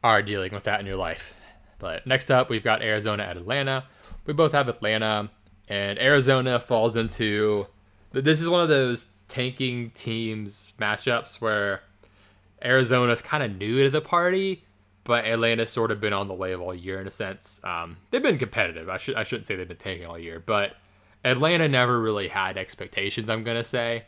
[0.03, 1.35] are dealing with that in your life.
[1.79, 3.85] But next up, we've got Arizona at Atlanta.
[4.25, 5.31] We both have Atlanta,
[5.69, 7.67] and Arizona falls into
[8.13, 11.83] this is one of those tanking teams matchups where
[12.63, 14.65] Arizona's kind of new to the party,
[15.05, 17.61] but Atlanta's sort of been on the wave all year in a sense.
[17.65, 18.89] Um, they've been competitive.
[18.89, 20.75] I should I shouldn't say they've been tanking all year, but
[21.25, 23.29] Atlanta never really had expectations.
[23.29, 24.05] I'm gonna say,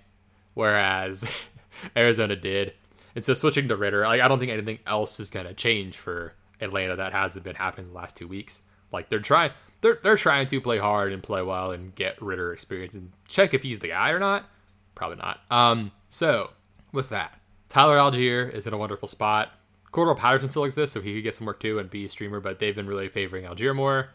[0.55, 1.31] whereas
[1.97, 2.75] Arizona did.
[3.15, 6.35] And so switching to Ridder, like I don't think anything else is gonna change for
[6.61, 8.63] Atlanta that hasn't been happening the last two weeks.
[8.93, 12.53] Like they're trying they're they're trying to play hard and play well and get Ridder
[12.53, 14.49] experience and check if he's the guy or not.
[14.95, 15.41] Probably not.
[15.51, 16.51] Um, so
[16.93, 19.51] with that, Tyler Allgeier is in a wonderful spot.
[19.93, 22.41] Cordarrelle Patterson still exists, so he could get some work too and be a streamer,
[22.41, 24.09] but they've been really favoring Allgeier more,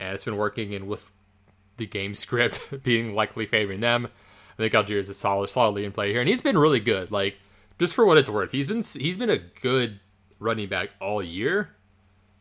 [0.00, 0.74] and it's been working.
[0.74, 1.10] And with
[1.76, 5.92] the game script being likely favoring them, I think Allgeier is a solid, solidly in
[5.92, 7.10] play here, and he's been really good.
[7.10, 7.36] Like
[7.78, 10.00] just for what it's worth, he's been he's been a good
[10.40, 11.70] running back all year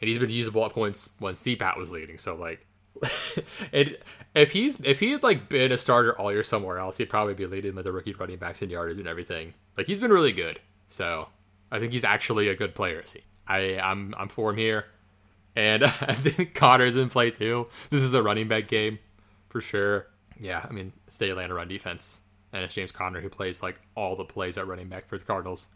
[0.02, 2.18] and he's been usable at points when CPAT was leading.
[2.18, 2.66] So like,
[3.72, 4.04] it,
[4.36, 7.34] if he's if he had like been a starter all year somewhere else, he'd probably
[7.34, 9.54] be leading like the rookie running backs in yardage and everything.
[9.78, 10.60] Like he's been really good.
[10.88, 11.28] So
[11.72, 13.04] I think he's actually a good player.
[13.06, 14.86] See, I I'm I'm for him here,
[15.56, 17.68] and I think Conner's in play too.
[17.90, 19.00] This is a running back game
[19.50, 20.08] for sure.
[20.40, 22.22] Yeah, I mean, State Atlanta run defense,
[22.54, 25.26] and it's James Conner who plays like all the plays at running back for the
[25.26, 25.68] Cardinals.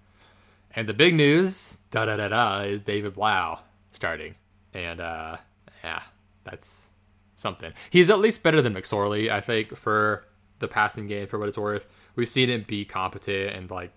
[0.73, 3.59] And the big news, da da da da, is David Blough
[3.91, 4.35] starting.
[4.73, 5.37] And uh,
[5.83, 6.03] yeah,
[6.43, 6.89] that's
[7.35, 7.73] something.
[7.89, 10.25] He's at least better than McSorley, I think, for
[10.59, 11.87] the passing game, for what it's worth.
[12.15, 13.91] We've seen him be competent, and like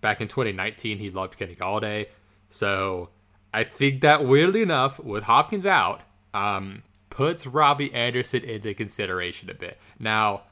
[0.00, 2.06] back in 2019, he loved Kenny Golladay.
[2.48, 3.10] So
[3.52, 6.02] I think that weirdly enough, with Hopkins out,
[6.34, 9.78] um, puts Robbie Anderson into consideration a bit.
[9.98, 10.42] Now,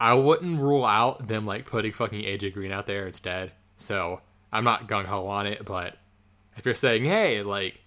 [0.00, 3.52] I wouldn't rule out them like putting fucking AJ Green out there instead.
[3.76, 4.20] So
[4.52, 5.96] I'm not gung ho on it, but
[6.56, 7.80] if you're saying, hey, like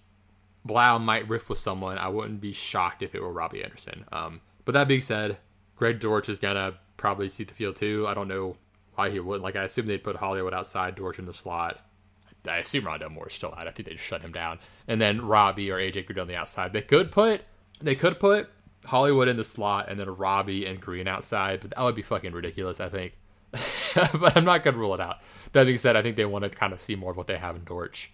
[0.64, 4.04] Blough might riff with someone, I wouldn't be shocked if it were Robbie Anderson.
[4.12, 5.38] Um, but that being said,
[5.76, 8.06] Greg Dortch is gonna probably see the field too.
[8.06, 8.56] I don't know
[8.94, 9.42] why he wouldn't.
[9.42, 11.80] Like I assume they'd put Hollywood outside, Dortch in the slot.
[12.48, 13.68] I assume Rondale Moore's still out.
[13.68, 14.58] I think they just shut him down.
[14.88, 16.72] And then Robbie or AJ Green on the outside.
[16.72, 17.42] They could put
[17.80, 18.50] they could put
[18.84, 22.32] Hollywood in the slot and then Robbie and Green outside, but that would be fucking
[22.32, 23.12] ridiculous, I think.
[23.94, 25.18] but I'm not gonna rule it out.
[25.52, 27.36] That being said, I think they want to kind of see more of what they
[27.36, 28.12] have in Dortch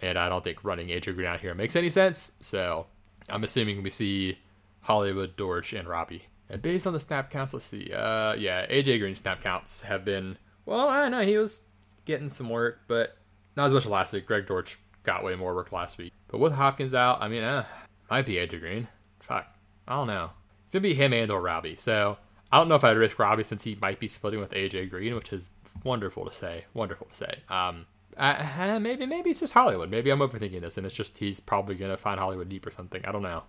[0.00, 2.32] and I don't think running AJ Green out here makes any sense.
[2.40, 2.86] So
[3.28, 4.38] I'm assuming we see
[4.80, 6.24] Hollywood, Dortch, and Robbie.
[6.48, 7.92] And based on the snap counts, let's see.
[7.92, 10.88] Uh, yeah, AJ Green snap counts have been well.
[10.88, 11.62] I don't know he was
[12.04, 13.16] getting some work, but
[13.56, 14.26] not as much last week.
[14.26, 16.12] Greg Dortch got way more work last week.
[16.28, 17.64] But with Hopkins out, I mean, uh,
[18.10, 18.88] might be AJ Green.
[19.20, 19.46] Fuck,
[19.88, 20.30] I don't know.
[20.64, 21.76] It's gonna be him and or Robbie.
[21.76, 22.16] So
[22.52, 25.14] I don't know if I'd risk Robbie since he might be splitting with AJ Green,
[25.14, 25.50] which is
[25.84, 26.64] wonderful to say.
[26.74, 27.38] Wonderful to say.
[27.48, 29.90] Um, maybe maybe it's just Hollywood.
[29.90, 33.04] Maybe I'm overthinking this, and it's just he's probably gonna find Hollywood deep or something.
[33.04, 33.42] I don't know.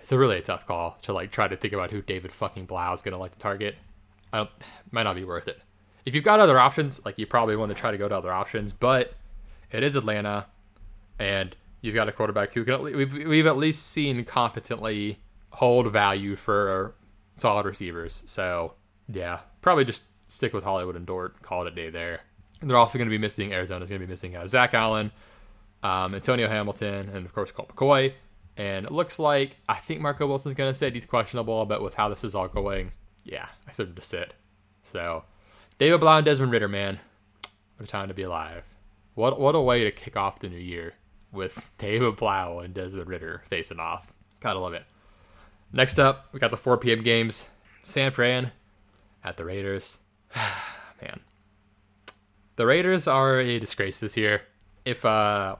[0.00, 2.66] It's a really a tough call to like try to think about who David fucking
[2.66, 3.74] Blough is gonna like to target.
[4.32, 4.48] I
[4.92, 5.60] might not be worth it.
[6.04, 8.32] If you've got other options, like you probably want to try to go to other
[8.32, 9.14] options, but
[9.72, 10.46] it is Atlanta,
[11.18, 15.18] and you've got a quarterback who can we've we've at least seen competently
[15.50, 16.94] hold value for
[17.36, 18.22] solid receivers.
[18.26, 18.74] So
[19.08, 22.20] yeah, probably just stick with Hollywood and Dort, call it a day there.
[22.60, 25.12] And they're also going to be missing Arizona's going to be missing uh, Zach Allen,
[25.82, 28.12] um, Antonio Hamilton, and of course Colt McCoy.
[28.56, 30.94] And it looks like I think Marco Wilson's going to sit.
[30.94, 32.92] He's questionable, but with how this is all going,
[33.24, 34.34] yeah, I expect him to sit.
[34.82, 35.24] So
[35.78, 37.00] David Blough and Desmond Ridder, man,
[37.76, 38.64] what a time to be alive.
[39.14, 40.94] What what a way to kick off the new year
[41.32, 44.12] with David Blough and Desmond Ridder facing off.
[44.40, 44.84] Gotta love it.
[45.72, 47.02] Next up, we got the 4 p.m.
[47.02, 47.48] games.
[47.82, 48.52] San Fran
[49.22, 49.98] at the Raiders.
[51.02, 51.20] man,
[52.56, 54.42] the Raiders are a disgrace this year.
[54.84, 55.56] If uh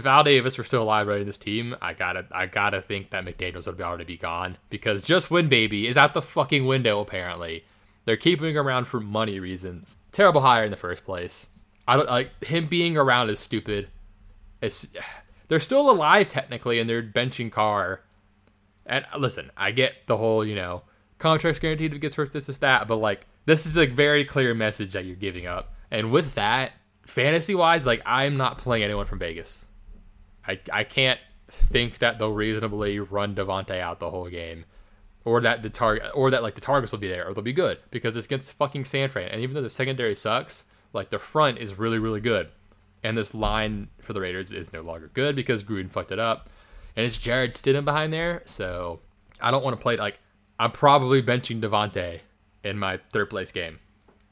[0.00, 3.24] if Al Davis were still alive running this team, I gotta I gotta think that
[3.24, 7.00] McDaniels would be already be gone because just win baby is out the fucking window
[7.00, 7.64] apparently.
[8.04, 9.96] They're keeping him around for money reasons.
[10.10, 11.48] Terrible hire in the first place.
[11.86, 13.88] I don't like him being around is stupid.
[14.60, 14.88] It's
[15.48, 18.02] they're still alive technically and they're benching Carr.
[18.86, 20.82] And listen, I get the whole, you know,
[21.18, 24.24] contracts guaranteed if it gets hurt, this is that, but like this is a very
[24.24, 25.74] clear message that you're giving up.
[25.90, 26.72] And with that,
[27.06, 29.66] fantasy wise, like I'm not playing anyone from Vegas.
[30.46, 34.64] I I can't think that they'll reasonably run Davante out the whole game,
[35.24, 37.52] or that the target, or that like the targets will be there, or they'll be
[37.52, 39.28] good because it's against fucking San Fran.
[39.28, 42.48] And even though the secondary sucks, like the front is really really good,
[43.02, 46.48] and this line for the Raiders is no longer good because Gruden fucked it up,
[46.96, 48.42] and it's Jarrett Stidham behind there.
[48.44, 49.00] So
[49.40, 50.18] I don't want to play like
[50.58, 52.20] I'm probably benching Davante
[52.64, 53.78] in my third place game.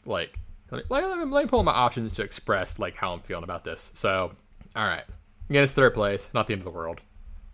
[0.05, 0.39] Like,
[0.71, 3.91] let me, let me pull my options to express like how I'm feeling about this.
[3.95, 4.33] So,
[4.77, 5.05] all right.
[5.51, 7.01] Again, it's third place, not the end of the world.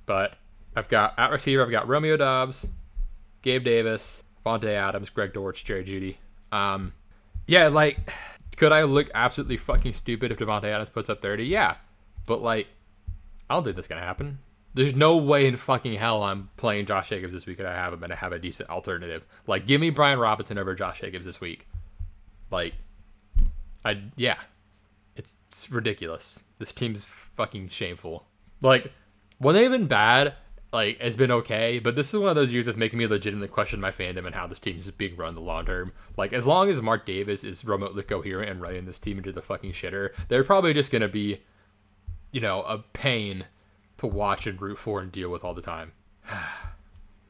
[0.07, 0.35] But
[0.77, 2.67] I've got at receiver, I've got Romeo Doubs,
[3.43, 6.17] Gabe Davis, Vontae Adams, Greg Dortch, Jerry Jeudy.
[6.57, 6.93] Um,
[7.47, 8.13] yeah, like,
[8.57, 11.45] could I look absolutely fucking stupid if Davante Adams puts up 30?
[11.45, 11.77] Yeah.
[12.27, 12.67] But, like,
[13.49, 14.39] I don't think that's going to happen.
[14.75, 17.93] There's no way in fucking hell I'm playing Josh Jacobs this week and I have
[17.93, 19.25] him and I have a decent alternative.
[19.47, 21.69] Like, give me Brian Robinson over Josh Jacobs this week.
[22.51, 22.75] Like,
[23.85, 24.37] I, yeah.
[25.17, 26.43] It's, it's ridiculous.
[26.59, 28.27] This team's fucking shameful.
[28.61, 28.93] Like,
[29.39, 30.35] when they've been bad,
[30.73, 33.49] like, it's been okay, but this is one of those years that's making me legitimately
[33.49, 35.93] question my fandom and how this team is being run the long term.
[36.17, 39.43] Like, as long as Mark Davis is remotely coherent and running this team into the
[39.43, 41.43] fucking shitter, they're probably just gonna be,
[42.33, 43.45] you know, a pain
[43.99, 45.93] to watch and root for and deal with all the time.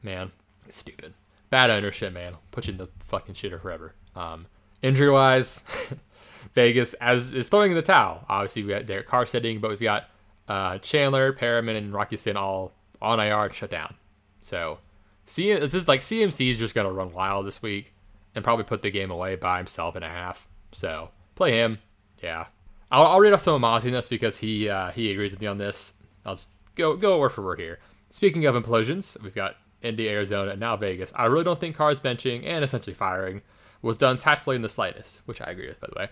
[0.01, 0.31] man,
[0.65, 1.13] it's stupid.
[1.51, 2.33] Bad ownership, man.
[2.49, 3.93] Put you in the fucking shitter forever.
[4.15, 4.47] Um,
[4.81, 5.63] injury wise,
[6.53, 8.23] Vegas as is throwing in the towel.
[8.29, 10.09] Obviously, we got Derek Carr sitting, but we've got
[10.47, 13.95] uh, Chandler, Perriman, and Rocky Sin all on IR and shut down.
[14.41, 14.79] So,
[15.25, 17.93] see, it's just like CMC is just gonna run wild this week
[18.35, 20.47] and probably put the game away by himself and a half.
[20.71, 21.79] So play him.
[22.21, 22.47] Yeah,
[22.91, 25.47] I'll, I'll read off some of Mozzie this because he uh, he agrees with me
[25.47, 25.93] on this.
[26.25, 27.79] I'll just go go word for word here.
[28.09, 31.13] Speaking of implosions, we've got Indy, Arizona, and now Vegas.
[31.15, 33.41] I really don't think Carr's benching and essentially firing
[33.81, 36.09] was done tactfully in the slightest, which I agree with, by the way.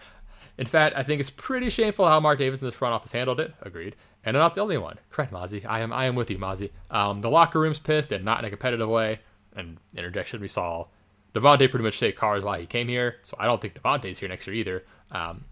[0.58, 3.39] In fact, I think it's pretty shameful how Mark Davis in the front office handled
[3.39, 3.53] it.
[3.62, 3.95] Agreed.
[4.25, 4.99] And I'm not the only one.
[5.10, 5.65] Correct, Mozzie.
[5.65, 6.71] I am I am with you, Mozzie.
[6.91, 9.19] Um, the locker room's pissed and not in a competitive way.
[9.56, 10.88] And interjection, we saw
[11.34, 14.29] Davante pretty much say Carr's while he came here, so I don't think Davante's here
[14.29, 14.84] next year either.
[15.12, 15.45] Um,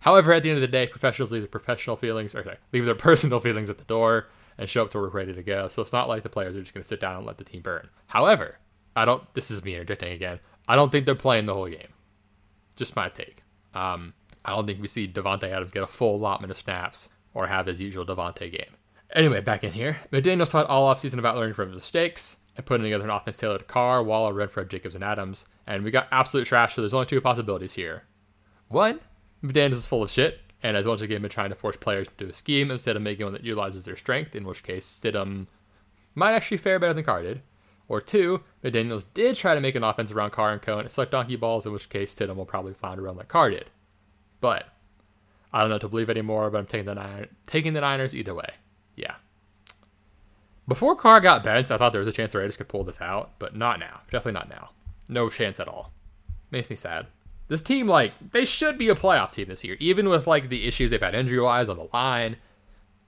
[0.00, 2.84] however, at the end of the day, professionals leave their professional feelings, or sorry, leave
[2.84, 4.28] their personal feelings at the door
[4.58, 5.68] and show up to work ready to go.
[5.68, 7.44] So it's not like the players are just going to sit down and let the
[7.44, 7.88] team burn.
[8.06, 8.58] However,
[8.94, 9.22] I don't.
[9.34, 10.38] This is me interjecting again.
[10.68, 11.88] I don't think they're playing the whole game.
[12.76, 13.42] Just my take.
[13.74, 14.12] Um,
[14.44, 17.66] I don't think we see Davante Adams get a full allotment of snaps or have
[17.66, 18.76] his usual Davante game.
[19.14, 19.98] Anyway, back in here.
[20.10, 23.66] McDaniels talked all offseason about learning from mistakes and putting together an offense tailored to
[23.66, 25.46] Carr, Waller, Renfrow, Jacobs, and Adams.
[25.66, 28.04] And we got absolute trash, so there's only two possibilities here.
[28.68, 29.00] One,
[29.42, 32.30] McDaniels is full of shit and has once again been trying to force players into
[32.30, 35.46] a scheme instead of making one that utilizes their strength, in which case Stidham
[36.14, 37.42] might actually fare better than Carr did.
[37.88, 40.78] Or two, McDaniels did try to make an offense around Carr and Co.
[40.78, 43.70] and sucked donkey balls, in which case Stidham will probably flounder around like Carr did.
[44.42, 44.68] But
[45.52, 48.34] I don't know to believe anymore, but I'm taking the Niners, taking the Niners either
[48.34, 48.50] way.
[48.96, 49.14] Yeah.
[50.68, 53.00] Before Carr got benched, I thought there was a chance the Raiders could pull this
[53.00, 54.00] out, but not now.
[54.10, 54.70] Definitely not now.
[55.08, 55.92] No chance at all.
[56.50, 57.06] Makes me sad.
[57.48, 60.66] This team, like, they should be a playoff team this year, even with like the
[60.66, 62.36] issues they've had injury wise on the line.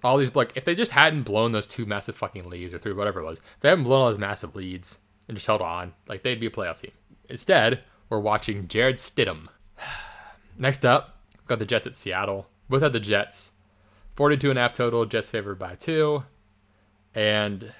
[0.02, 2.92] All these like, if they just hadn't blown those two massive fucking leads or three,
[2.92, 5.94] whatever it was, if they hadn't blown all those massive leads and just held on,
[6.08, 6.92] like they'd be a playoff team.
[7.28, 9.48] Instead, we're watching Jarrett Stidham.
[10.58, 11.13] Next up,
[11.46, 12.46] got the Jets at Seattle.
[12.68, 13.52] Both had the Jets.
[14.16, 16.22] 42 and a half total, Jets favored by two.
[17.14, 17.72] And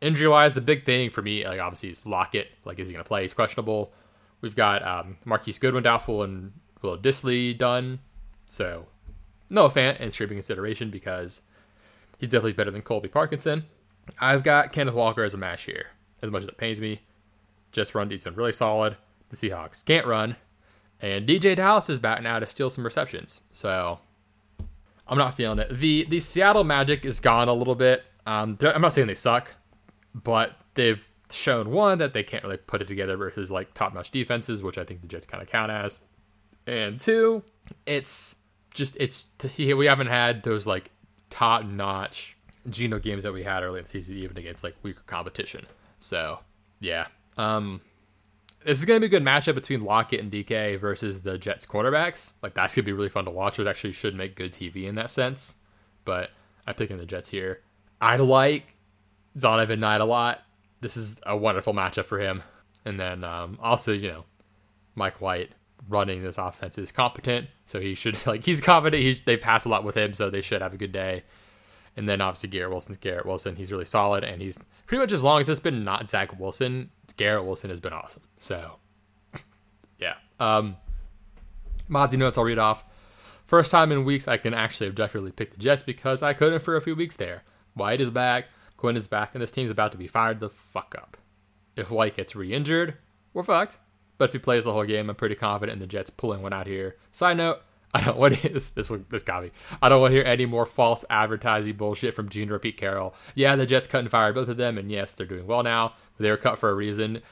[0.00, 2.48] injury wise, the big thing for me, like obviously, is Lockett.
[2.64, 3.22] Like, is he going to play?
[3.22, 3.92] He's questionable.
[4.40, 8.00] We've got um, Marquise Goodwin doubtful and Will Dissly done.
[8.46, 8.86] So,
[9.50, 11.42] Noah Fant and streaming consideration because
[12.18, 13.64] he's definitely better than Colby Parkinson.
[14.20, 15.86] I've got Kenneth Walker as a mash here,
[16.22, 17.02] as much as it pains me.
[17.72, 18.96] Jets run D's been really solid.
[19.28, 20.36] The Seahawks can't run.
[21.00, 23.40] And DeeJay Dallas is back now to steal some receptions.
[23.52, 24.00] So
[25.06, 25.78] I'm not feeling it.
[25.78, 28.04] The the Seattle Magic is gone a little bit.
[28.26, 29.54] Um, I'm not saying they suck,
[30.14, 34.10] but they've shown one that they can't really put it together versus like top notch
[34.10, 36.00] defenses, which I think the Jets kind of count as.
[36.66, 37.42] And two,
[37.86, 38.36] it's
[38.74, 40.90] just it's we haven't had those like
[41.30, 42.36] top notch
[42.68, 45.64] Geno games that we had early in the season, even against like weaker competition.
[46.00, 46.40] So
[46.80, 47.06] yeah,
[47.36, 47.80] um,
[48.68, 51.64] this is going to be a good matchup between Lockett and DK versus the Jets
[51.64, 52.32] quarterbacks.
[52.42, 53.58] Like that's going to be really fun to watch.
[53.58, 55.54] It actually should make good TV in that sense.
[56.04, 56.32] But
[56.66, 57.62] I'm picking the Jets here.
[57.98, 58.74] I like
[59.38, 60.42] Zonovan Knight a lot.
[60.82, 62.42] This is a wonderful matchup for him.
[62.84, 64.24] And then um, also, you know,
[64.94, 65.52] Mike White
[65.88, 69.02] running this offense is competent, so he should like he's confident.
[69.02, 71.24] He, they pass a lot with him, so they should have a good day.
[71.98, 73.56] And then obviously Garrett Wilson's Garrett Wilson.
[73.56, 74.56] He's really solid, and he's
[74.86, 78.22] pretty much as long as it's been not Zach Wilson, Garrett Wilson has been awesome.
[78.38, 78.76] So
[79.98, 80.14] yeah.
[80.38, 80.76] Um
[81.90, 82.84] Mozzie notes I'll read off.
[83.46, 86.76] First time in weeks I can actually objectively pick the Jets because I couldn't for
[86.76, 87.42] a few weeks there.
[87.74, 90.94] White is back, Quinn is back, and this team's about to be fired the fuck
[90.96, 91.16] up.
[91.74, 92.96] If White gets re-injured,
[93.32, 93.78] we're fucked.
[94.18, 96.52] But if he plays the whole game, I'm pretty confident in the Jets pulling one
[96.52, 96.96] out here.
[97.12, 97.62] Side note,
[97.94, 99.50] I don't want to, this this this got me.
[99.80, 103.14] I don't want to hear any more false advertising bullshit from Geno or Pete Carroll.
[103.34, 105.94] Yeah, the Jets cut and fired both of them, and yes, they're doing well now.
[106.16, 107.22] But they were cut for a reason.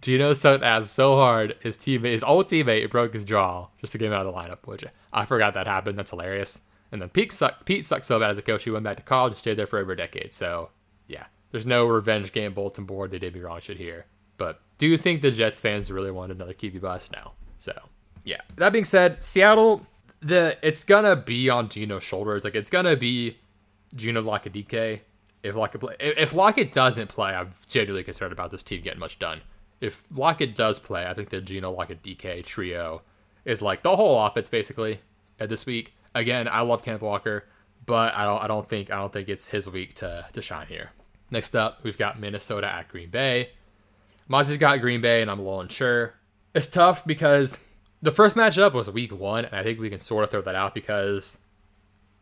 [0.00, 3.98] Geno sucked as so hard his teammate, his old teammate, broke his jaw just to
[3.98, 4.66] get him out of the lineup.
[4.66, 5.98] Which I forgot that happened.
[5.98, 6.60] That's hilarious.
[6.92, 7.64] And then Pete sucked.
[7.66, 9.66] Pete sucked so bad as a coach, he went back to college and stayed there
[9.66, 10.32] for over a decade.
[10.32, 10.70] So
[11.08, 13.10] yeah, there's no revenge game bulletin board.
[13.10, 14.06] They did me wrong shit here.
[14.36, 17.32] But do you think the Jets fans really want another QB bust now?
[17.58, 17.72] So
[18.28, 18.42] yeah.
[18.56, 19.86] That being said, Seattle,
[20.20, 22.44] the it's gonna be on Geno's shoulders.
[22.44, 23.38] Like it's gonna be
[23.96, 24.54] Geno Lockett.
[25.42, 29.18] If Lockett play, if Lockett doesn't play, I'm genuinely concerned about this team getting much
[29.18, 29.40] done.
[29.80, 33.00] If Lockett does play, I think the Geno Lockett DK trio
[33.46, 35.00] is like the whole offense basically
[35.40, 35.94] at this week.
[36.14, 37.46] Again, I love Kenneth Walker,
[37.86, 40.66] but I don't I don't think I don't think it's his week to to shine
[40.66, 40.90] here.
[41.30, 43.50] Next up, we've got Minnesota at Green Bay.
[44.26, 46.14] Mozzie's got Green Bay, and I'm a little unsure.
[46.54, 47.58] It's tough because
[48.02, 50.54] the first matchup was week one, and I think we can sort of throw that
[50.54, 51.38] out because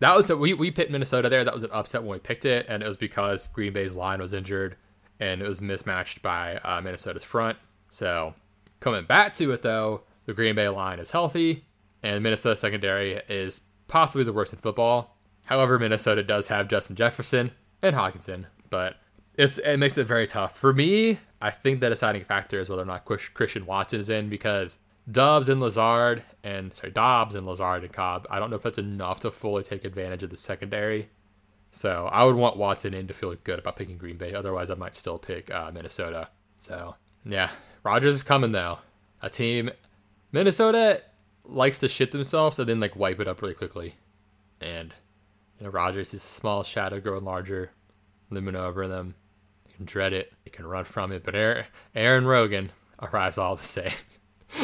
[0.01, 1.45] that was a, we we picked Minnesota there.
[1.45, 4.21] That was an upset when we picked it, and it was because Green Bay's line
[4.21, 4.77] was injured
[5.19, 7.59] and it was mismatched by uh, Minnesota's front.
[7.89, 8.35] So
[8.81, 11.65] coming back to it though, the Green Bay line is healthy,
[12.03, 15.17] and Minnesota secondary is possibly the worst in football.
[15.47, 18.97] However, Minnesota does have Justin Jefferson and Hockenson, but
[19.35, 21.19] it's it makes it very tough for me.
[21.41, 24.79] I think the deciding factor is whether or not Christian Watson is in because
[25.11, 28.27] Doubs and Lazard and sorry Dobbs and Lazard and Cobb.
[28.29, 31.09] I don't know if that's enough to fully take advantage of the secondary.
[31.71, 34.35] So I would want Watson in to feel good about picking Green Bay.
[34.35, 36.29] Otherwise, I might still pick uh, Minnesota.
[36.57, 37.51] So yeah,
[37.85, 38.79] Rodgers is coming though.
[39.23, 39.71] A team
[40.33, 41.03] Minnesota
[41.45, 43.95] likes to shit themselves and then like wipe it up really quickly.
[44.61, 44.93] And
[45.59, 47.71] you know Rodgers is small shadow growing larger,
[48.31, 49.15] looming over them.
[49.69, 50.33] You can dread it.
[50.45, 51.23] You can run from it.
[51.23, 51.65] But Aaron,
[51.95, 53.93] Aaron Rogan arrives all the same.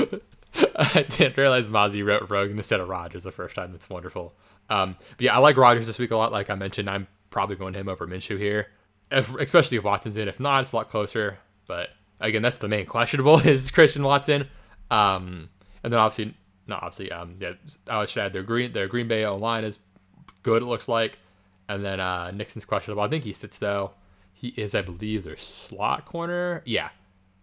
[0.76, 3.72] I didn't realize Mozzie wrote Rogan instead of Rodgers the first time.
[3.72, 4.34] That's wonderful.
[4.68, 6.32] Um, but yeah, I like Rodgers this week a lot.
[6.32, 8.68] Like I mentioned, I'm probably going him over Minshew here,
[9.10, 10.28] if, especially if Watson's in.
[10.28, 11.38] If not, it's a lot closer.
[11.66, 11.90] But
[12.20, 14.48] again, that's the main questionable is Christian Watson.
[14.90, 15.48] Um,
[15.82, 16.34] and then obviously,
[16.66, 17.52] not obviously, um, yeah,
[17.88, 19.78] I should add their Green their Green Bay O line is
[20.42, 20.62] good.
[20.62, 21.18] It looks like,
[21.68, 23.02] and then uh, Nixon's questionable.
[23.02, 23.92] I think he sits though.
[24.32, 26.62] He is, I believe, their slot corner.
[26.64, 26.90] Yeah,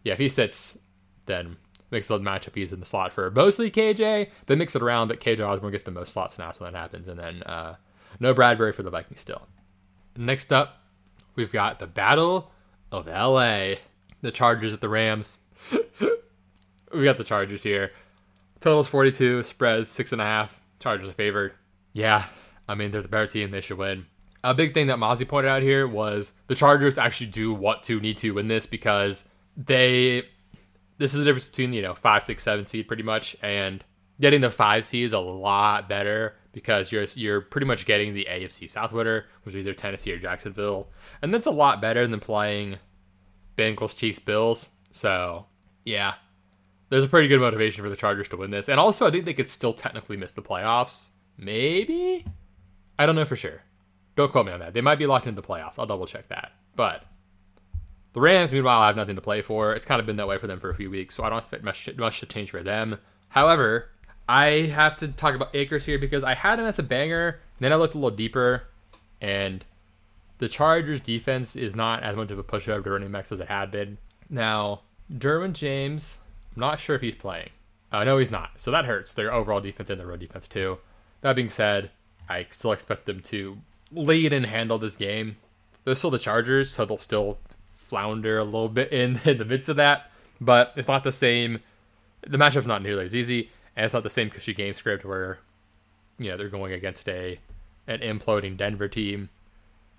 [0.04, 0.14] yeah.
[0.14, 0.78] If he sits,
[1.26, 1.58] then
[1.92, 4.30] makes the matchup easy in the slot for mostly KJ.
[4.46, 7.08] They mix it around, but KJ Osborn gets the most slot snaps when that happens.
[7.08, 7.76] And then uh,
[8.20, 9.48] no Bradbury for the Vikings still.
[10.16, 10.84] Next up,
[11.36, 12.52] we've got the Battle
[12.92, 13.76] of LA.
[14.22, 15.38] The Chargers at the Rams.
[16.94, 17.92] we got the Chargers here.
[18.60, 20.50] Totals 42, spreads 6.5.
[20.80, 21.54] Chargers are favored.
[21.94, 22.26] Yeah,
[22.68, 23.52] I mean, they're the better team.
[23.52, 24.06] They should win.
[24.44, 28.00] A big thing that Mozzie pointed out here was the Chargers actually do want to
[28.00, 29.26] need to win this because
[29.56, 30.24] they
[31.00, 33.84] this is the difference between you know five, six, seven seed pretty much, and
[34.22, 38.28] getting the five seed is a lot better because you're you're pretty much getting the
[38.30, 40.90] AFC South winner, which is either Tennessee or Jacksonville,
[41.24, 42.78] and that's a lot better than playing
[43.58, 44.70] Bengals, Chiefs, Bills.
[44.92, 45.48] So
[45.86, 46.16] yeah,
[46.90, 48.70] there's a pretty good motivation for the Chargers to win this.
[48.70, 51.10] And also, I think they could still technically miss the playoffs.
[51.38, 52.26] Maybe?
[52.98, 53.62] I don't know for sure.
[54.16, 54.74] Don't quote me on that.
[54.74, 55.80] They might be locked into the playoffs.
[55.80, 56.52] I'll double check that.
[56.76, 57.06] But
[58.14, 59.74] the Rams, meanwhile, have nothing to play for.
[59.74, 61.38] It's kind of been that way for them for a few weeks, so I don't
[61.38, 62.98] expect much, much to change for them.
[63.30, 63.90] However,
[64.28, 67.40] I have to talk about Akers here because I had him as a banger.
[67.60, 68.64] Then I looked a little deeper,
[69.22, 69.64] and
[70.40, 73.48] the Chargers' defense is not as much of a pushover to running backs as it
[73.48, 73.98] had been.
[74.30, 74.82] Now,
[75.12, 76.20] Derwin James,
[76.56, 77.50] I'm not sure if he's playing.
[77.92, 78.52] Uh, no, he's not.
[78.58, 80.78] So that hurts their overall defense and their road defense too.
[81.22, 81.92] That being said,
[82.28, 83.58] I still expect them to
[83.92, 85.38] lead and handle this game.
[85.84, 87.40] They're still the Chargers, so they'll still
[87.90, 90.12] flounder a little bit in, in the midst of that.
[90.40, 91.60] But it's not the same.
[92.28, 95.40] The matchup's not nearly as easy, and it's not the same cushy game script where,
[96.18, 97.40] you know, they're going against a
[97.88, 99.30] an imploding Denver team.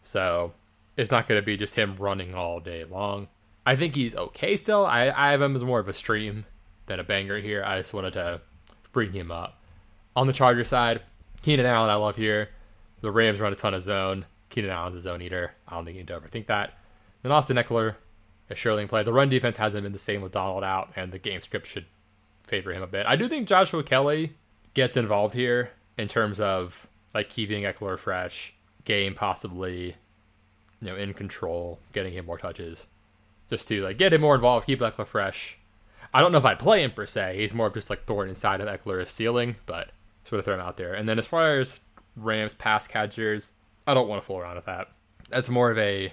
[0.01, 0.53] So
[0.97, 3.29] it's not going to be just him running all day long.
[3.67, 4.87] I think he's okay still.
[4.87, 6.47] I, I have him as more of a stream
[6.87, 7.63] than a banger here.
[7.65, 8.41] I just wanted to
[8.93, 9.61] bring him up.
[10.17, 11.03] On the Charger side,
[11.43, 12.49] Keenan Allen, I love here.
[13.01, 14.25] The Rams run a ton of zone.
[14.49, 15.53] Keenan Allen's a zone eater.
[15.69, 16.75] I don't think you need to overthink that.
[17.23, 17.97] Then Austin Ekeler
[18.49, 19.03] is surely in play.
[19.03, 21.87] The run defense hasn't been the same with Donald out, and the game script should
[22.45, 23.07] favor him a bit.
[23.07, 24.35] I do think Joshua Kelley
[24.75, 28.55] gets involved here in terms of like keeping Ekeler fresh,
[28.85, 29.97] game possibly,
[30.81, 32.87] you know, in control, getting him more touches,
[33.49, 35.59] just to like get him more involved, keep Ekeler fresh.
[36.13, 37.37] I don't know if I'd play him per se.
[37.37, 39.91] He's more of just like thorn inside of Ekeler's ceiling, but
[40.25, 40.95] sort of throw him out there.
[40.95, 41.79] And then as far as
[42.17, 43.53] Rams pass catchers,
[43.87, 44.89] I don't want to fool around with that.
[45.29, 46.13] That's more of a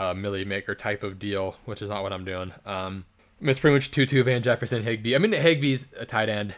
[0.00, 2.52] uh, Milly Maker type of deal, which is not what I'm doing.
[2.64, 3.04] Um,
[3.42, 5.14] it's pretty much Tutu Van Jefferson Higbee.
[5.14, 6.54] I mean, Higbee's a tight end,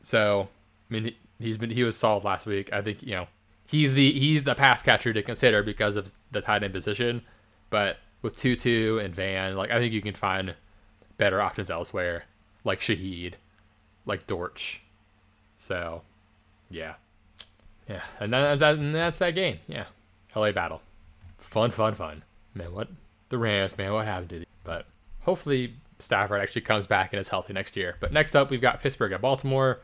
[0.00, 0.48] so
[0.90, 2.72] I mean he's been he was solid last week.
[2.72, 3.28] I think you know
[3.68, 7.22] he's the he's the pass catcher to consider because of the tight end position.
[7.68, 10.54] But with Tutu and Van, like I think you can find
[11.18, 12.24] better options elsewhere,
[12.64, 13.34] like Shaheed,
[14.06, 14.82] like Dortch.
[15.58, 16.02] So,
[16.70, 16.94] yeah,
[17.88, 19.60] yeah, and, that, that, and that's that game.
[19.68, 19.84] Yeah,
[20.34, 20.82] LA battle,
[21.38, 22.24] fun, fun, fun.
[22.54, 22.88] Man, what
[23.28, 24.46] the Rams, man, what happened to them?
[24.64, 24.86] But
[25.20, 27.96] hopefully Stafford actually comes back and is healthy next year.
[28.00, 29.80] But next up, we've got Pittsburgh at Baltimore.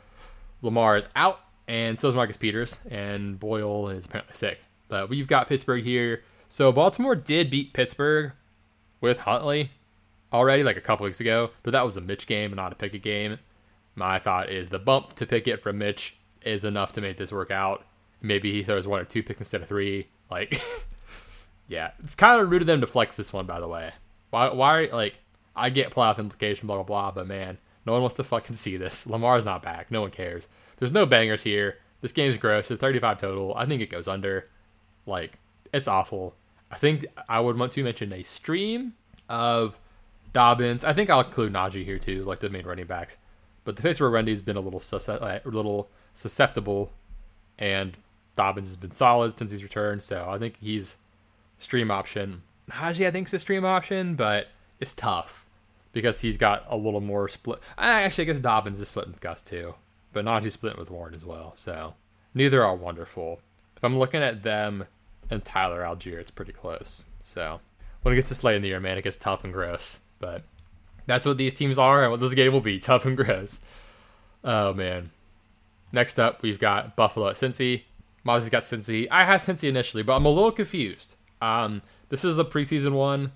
[0.62, 4.58] Lamar is out, and so is Marcus Peters, and Boyle is apparently sick.
[4.88, 6.22] But we've got Pittsburgh here.
[6.48, 8.32] So Baltimore did beat Pittsburgh
[9.00, 9.70] with Huntley
[10.32, 12.76] already, like a couple weeks ago, but that was a Mitch game, and not a
[12.76, 13.38] Pickett game.
[13.94, 17.50] My thought is the bump to Pickett from Mitch is enough to make this work
[17.50, 17.84] out.
[18.20, 20.08] Maybe he throws one or two picks instead of three.
[20.30, 20.60] Like,
[21.68, 23.92] yeah, it's kind of rude of them to flex this one, by the way.
[24.30, 24.48] Why?
[24.52, 24.88] Why?
[24.92, 25.14] Like,
[25.54, 28.76] I get playoff implication, blah blah blah, but man, no one wants to fucking see
[28.76, 29.06] this.
[29.06, 29.90] Lamar's not back.
[29.90, 30.48] No one cares.
[30.76, 31.78] There's no bangers here.
[32.00, 32.70] This game's gross.
[32.70, 33.54] It's 35 total.
[33.54, 34.48] I think it goes under.
[35.06, 35.32] Like,
[35.72, 36.34] it's awful.
[36.70, 38.94] I think I would want to mention a stream
[39.28, 39.78] of
[40.32, 40.84] Dobbins.
[40.84, 43.16] I think I'll include Najee here too, like the main running backs.
[43.64, 46.92] But the Pittsburgh Wendy's been a little sus- uh, a little susceptible,
[47.58, 47.96] and
[48.36, 50.02] Dobbins has been solid since he's returned.
[50.02, 50.96] So I think he's
[51.58, 52.42] stream option.
[52.70, 54.48] Najee, I think, is a stream option, but
[54.80, 55.46] it's tough
[55.92, 57.60] because he's got a little more split.
[57.76, 59.74] Actually, I guess Dobbins is splitting with Gus too,
[60.12, 61.52] but Najee's splitting with Warren as well.
[61.56, 61.94] So
[62.34, 63.40] neither are wonderful.
[63.76, 64.86] If I'm looking at them
[65.30, 67.04] and Tyler Allgeier, it's pretty close.
[67.22, 67.60] So
[68.02, 70.00] when it gets to late in the year, man, it gets tough and gross.
[70.18, 70.42] But
[71.06, 73.62] that's what these teams are and what this game will be tough and gross.
[74.44, 75.10] Oh, man.
[75.92, 77.82] Next up, we've got Buffalo at Cincy.
[78.24, 79.08] Mozzie's got Cincy.
[79.10, 81.16] I had Cincy initially, but I'm a little confused.
[81.40, 83.32] Um, this is a preseason one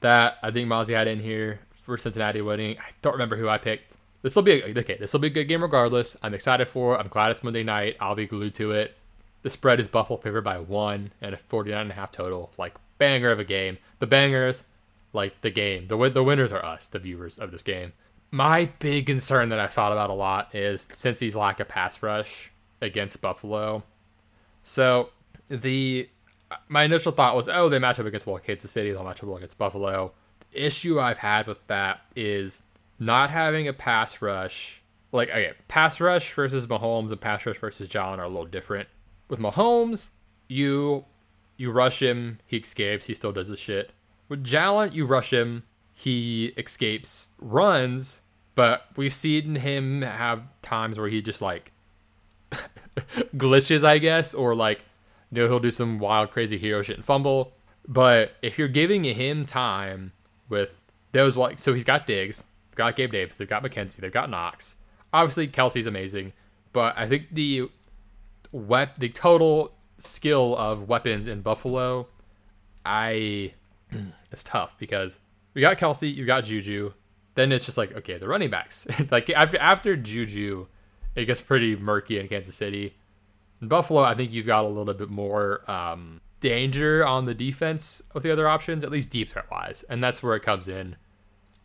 [0.00, 2.78] that I think Mozzie had in here for Cincinnati winning.
[2.78, 3.96] I don't remember who I picked.
[4.22, 4.96] This will be a, okay.
[4.98, 6.16] This will be a good game regardless.
[6.22, 6.94] I'm excited for.
[6.94, 6.98] it.
[6.98, 7.96] I'm glad it's Monday night.
[8.00, 8.96] I'll be glued to it.
[9.42, 12.50] The spread is Buffalo favored by one and a 49 and a half total.
[12.56, 13.76] Like banger of a game.
[13.98, 14.64] The bangers,
[15.12, 15.88] like the game.
[15.88, 17.92] The the winners are us, the viewers of this game.
[18.30, 22.50] My big concern that I thought about a lot is Cincy's lack of pass rush
[22.80, 23.84] against Buffalo.
[24.62, 25.10] So
[25.48, 26.08] the
[26.68, 29.36] my initial thought was, oh, they match up against well, Kansas City, they'll match up
[29.36, 30.12] against Buffalo.
[30.52, 32.62] The issue I've had with that is
[32.98, 34.82] not having a pass rush.
[35.12, 38.88] Like, okay, pass rush versus Mahomes and pass rush versus John are a little different.
[39.28, 40.10] With Mahomes,
[40.48, 41.04] you
[41.56, 43.92] you rush him, he escapes, he still does his shit.
[44.28, 48.22] With Jalen, you rush him, he escapes, runs,
[48.56, 51.70] but we've seen him have times where he just like
[53.36, 54.84] glitches, I guess, or like
[55.30, 57.52] you know he'll do some wild, crazy hero shit and fumble.
[57.86, 60.12] But if you're giving him time
[60.48, 62.44] with those like, so he's got Diggs,
[62.74, 64.76] got Gabe Davis, they've got McKenzie, they've got Knox.
[65.12, 66.32] Obviously, Kelce's amazing,
[66.72, 67.68] but I think the
[68.52, 72.08] wep- the total skill of weapons in Buffalo,
[72.84, 73.54] I
[74.32, 75.20] it's tough because
[75.54, 76.92] we got Kelce, you got Juju,
[77.34, 78.86] then it's just like okay, the running backs.
[79.10, 80.66] like after after Juju,
[81.14, 82.96] it gets pretty murky in Kansas City.
[83.64, 88.02] In Buffalo, I think you've got a little bit more um, danger on the defense
[88.12, 90.96] with the other options, at least deep threat wise, and that's where it comes in.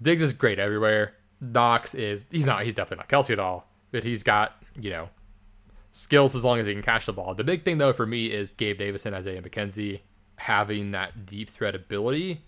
[0.02, 1.16] Diggs is great everywhere.
[1.42, 5.10] Knox is he's not he's definitely not Kelce at all, but he's got you know
[5.92, 7.36] skills as long as he can catch the ball.
[7.36, 10.00] The big thing though for me is Gabe Davis and Isaiah McKenzie
[10.38, 12.46] having that deep threat ability,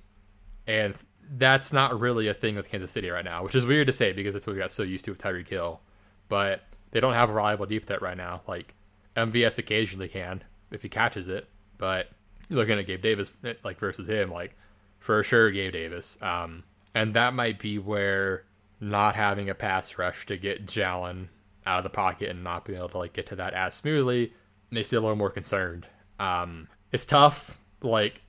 [0.65, 0.95] and
[1.29, 4.13] that's not really a thing with Kansas City right now, which is weird to say
[4.13, 5.81] because that's what we got so used to with Tyreek Hill.
[6.29, 8.43] But they don't have a reliable deep threat right now.
[8.47, 8.75] Like
[9.15, 11.47] MVS occasionally can if he catches it,
[11.77, 12.09] but
[12.49, 13.31] looking at Gabe Davis
[13.63, 14.55] like versus him, like
[14.99, 16.17] for sure Gabe Davis.
[16.21, 18.43] Um, and that might be where
[18.79, 21.27] not having a pass rush to get Jalen
[21.65, 24.33] out of the pocket and not being able to like get to that as smoothly
[24.71, 25.85] makes me a little more concerned.
[26.19, 27.57] Um, it's tough.
[27.81, 28.21] Like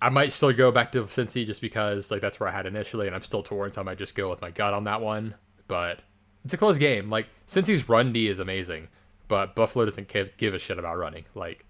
[0.00, 3.06] I might still go back to Cincy just because like that's where I had initially,
[3.06, 5.34] and I'm still torn, so I might just go with my gut on that one.
[5.68, 6.00] But
[6.44, 7.10] it's a close game.
[7.10, 8.88] Like Cincy's run D is amazing,
[9.30, 11.24] but Buffalo doesn't give, a shit about running.
[11.36, 11.64] Like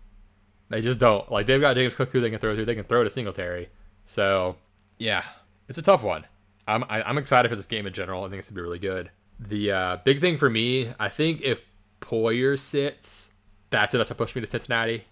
[0.70, 1.30] they just don't.
[1.30, 2.64] Like they've got James Cook who they can throw to.
[2.64, 3.68] They can throw to Singletary.
[4.06, 4.56] So
[4.96, 5.22] yeah,
[5.68, 6.24] it's a tough one.
[6.66, 8.24] I'm I, am i am excited for this game in general.
[8.24, 9.11] I think it's gonna be really good.
[9.38, 11.61] The uh, big thing for me, I think if
[12.00, 13.32] Poyer sits,
[13.68, 15.04] that's enough to push me to Cincinnati.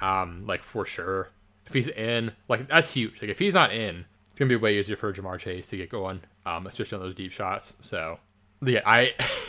[0.00, 1.30] Um, like for sure.
[1.66, 3.20] If he's in, like that's huge.
[3.20, 5.90] Like if he's not in, it's gonna be way easier for Ja'Marr Chase to get
[5.90, 7.74] going, um, especially on those deep shots.
[7.82, 8.20] So
[8.62, 9.14] yeah, I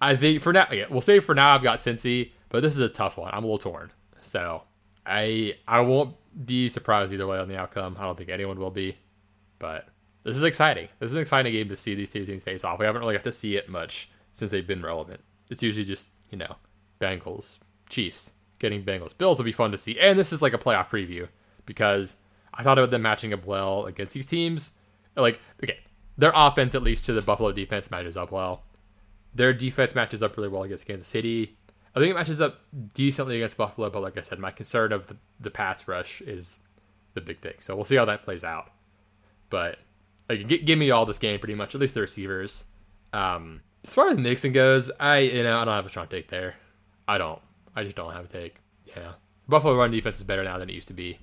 [0.00, 2.80] I think for now, yeah, we'll say for now I've got Cincy, but this is
[2.80, 3.30] a tough one.
[3.32, 3.92] I'm a little torn.
[4.20, 4.62] So
[5.06, 6.14] I I won't
[6.46, 7.96] be surprised either way on the outcome.
[7.98, 8.96] I don't think anyone will be,
[9.58, 9.88] but
[10.22, 10.88] this is exciting.
[10.98, 12.78] This is an exciting game to see these two teams face off.
[12.78, 15.20] We haven't really got to see it much since they've been relevant.
[15.50, 16.56] It's usually just you know
[17.00, 17.58] Bengals,
[17.88, 19.16] Chiefs, getting Bengals.
[19.16, 21.28] Bills will be fun to see, and this is like a playoff preview
[21.64, 22.16] because
[22.54, 24.72] I thought about them matching up well against these teams.
[25.16, 25.78] Like okay,
[26.16, 28.64] their offense at least to the Buffalo defense matches up well.
[29.38, 31.56] Their defense matches up really well against Kansas City.
[31.94, 32.60] I think it matches up
[32.92, 36.58] decently against Buffalo, but like I said, my concern of the, the pass rush is
[37.14, 37.54] the big thing.
[37.60, 38.72] So we'll see how that plays out.
[39.48, 39.78] But
[40.28, 42.64] like, g- give me all this game pretty much, at least the receivers.
[43.12, 46.26] Um, as far as Mixon goes, I you know I don't have a strong take
[46.26, 46.56] there.
[47.06, 47.40] I don't.
[47.76, 48.56] I just don't have a take.
[48.86, 49.12] Yeah,
[49.48, 51.20] Buffalo run defense is better now than it used to be.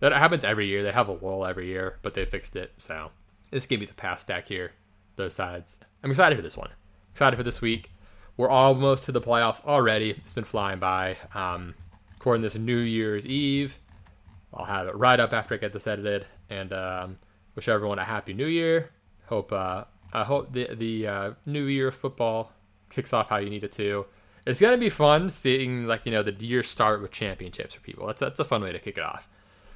[0.00, 0.82] That happens every year.
[0.82, 2.72] They have a lull every year, but they fixed it.
[2.78, 3.12] So
[3.52, 4.72] this gave me the pass stack here,
[5.14, 5.78] both sides.
[6.02, 6.70] I'm excited for this one.
[7.18, 7.90] Excited for this week.
[8.36, 10.10] We're almost to the playoffs already.
[10.10, 11.16] It's been flying by.
[11.34, 11.74] Um,
[12.12, 13.76] recording this New Year's Eve.
[14.54, 17.16] I'll have it right up after I get this edited, and um,
[17.56, 18.90] wish everyone a happy New Year.
[19.26, 22.52] Hope uh, I hope the the uh, New Year football
[22.88, 24.06] kicks off how you need it to.
[24.46, 28.06] It's gonna be fun seeing like you know the year start with championships for people.
[28.06, 29.28] That's that's a fun way to kick it off.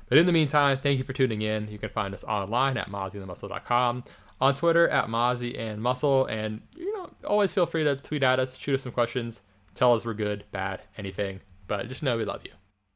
[0.09, 1.69] But in the meantime, thank you for tuning in.
[1.69, 4.05] You can find us online at mozzieandthemuscle.com,
[4.43, 8.41] on Twitter at Mozzie and Muscle, and you know, always feel free to tweet at
[8.41, 9.41] us, shoot us some questions,
[9.73, 11.41] tell us we're good, bad, anything.
[11.69, 12.51] But just know we love you.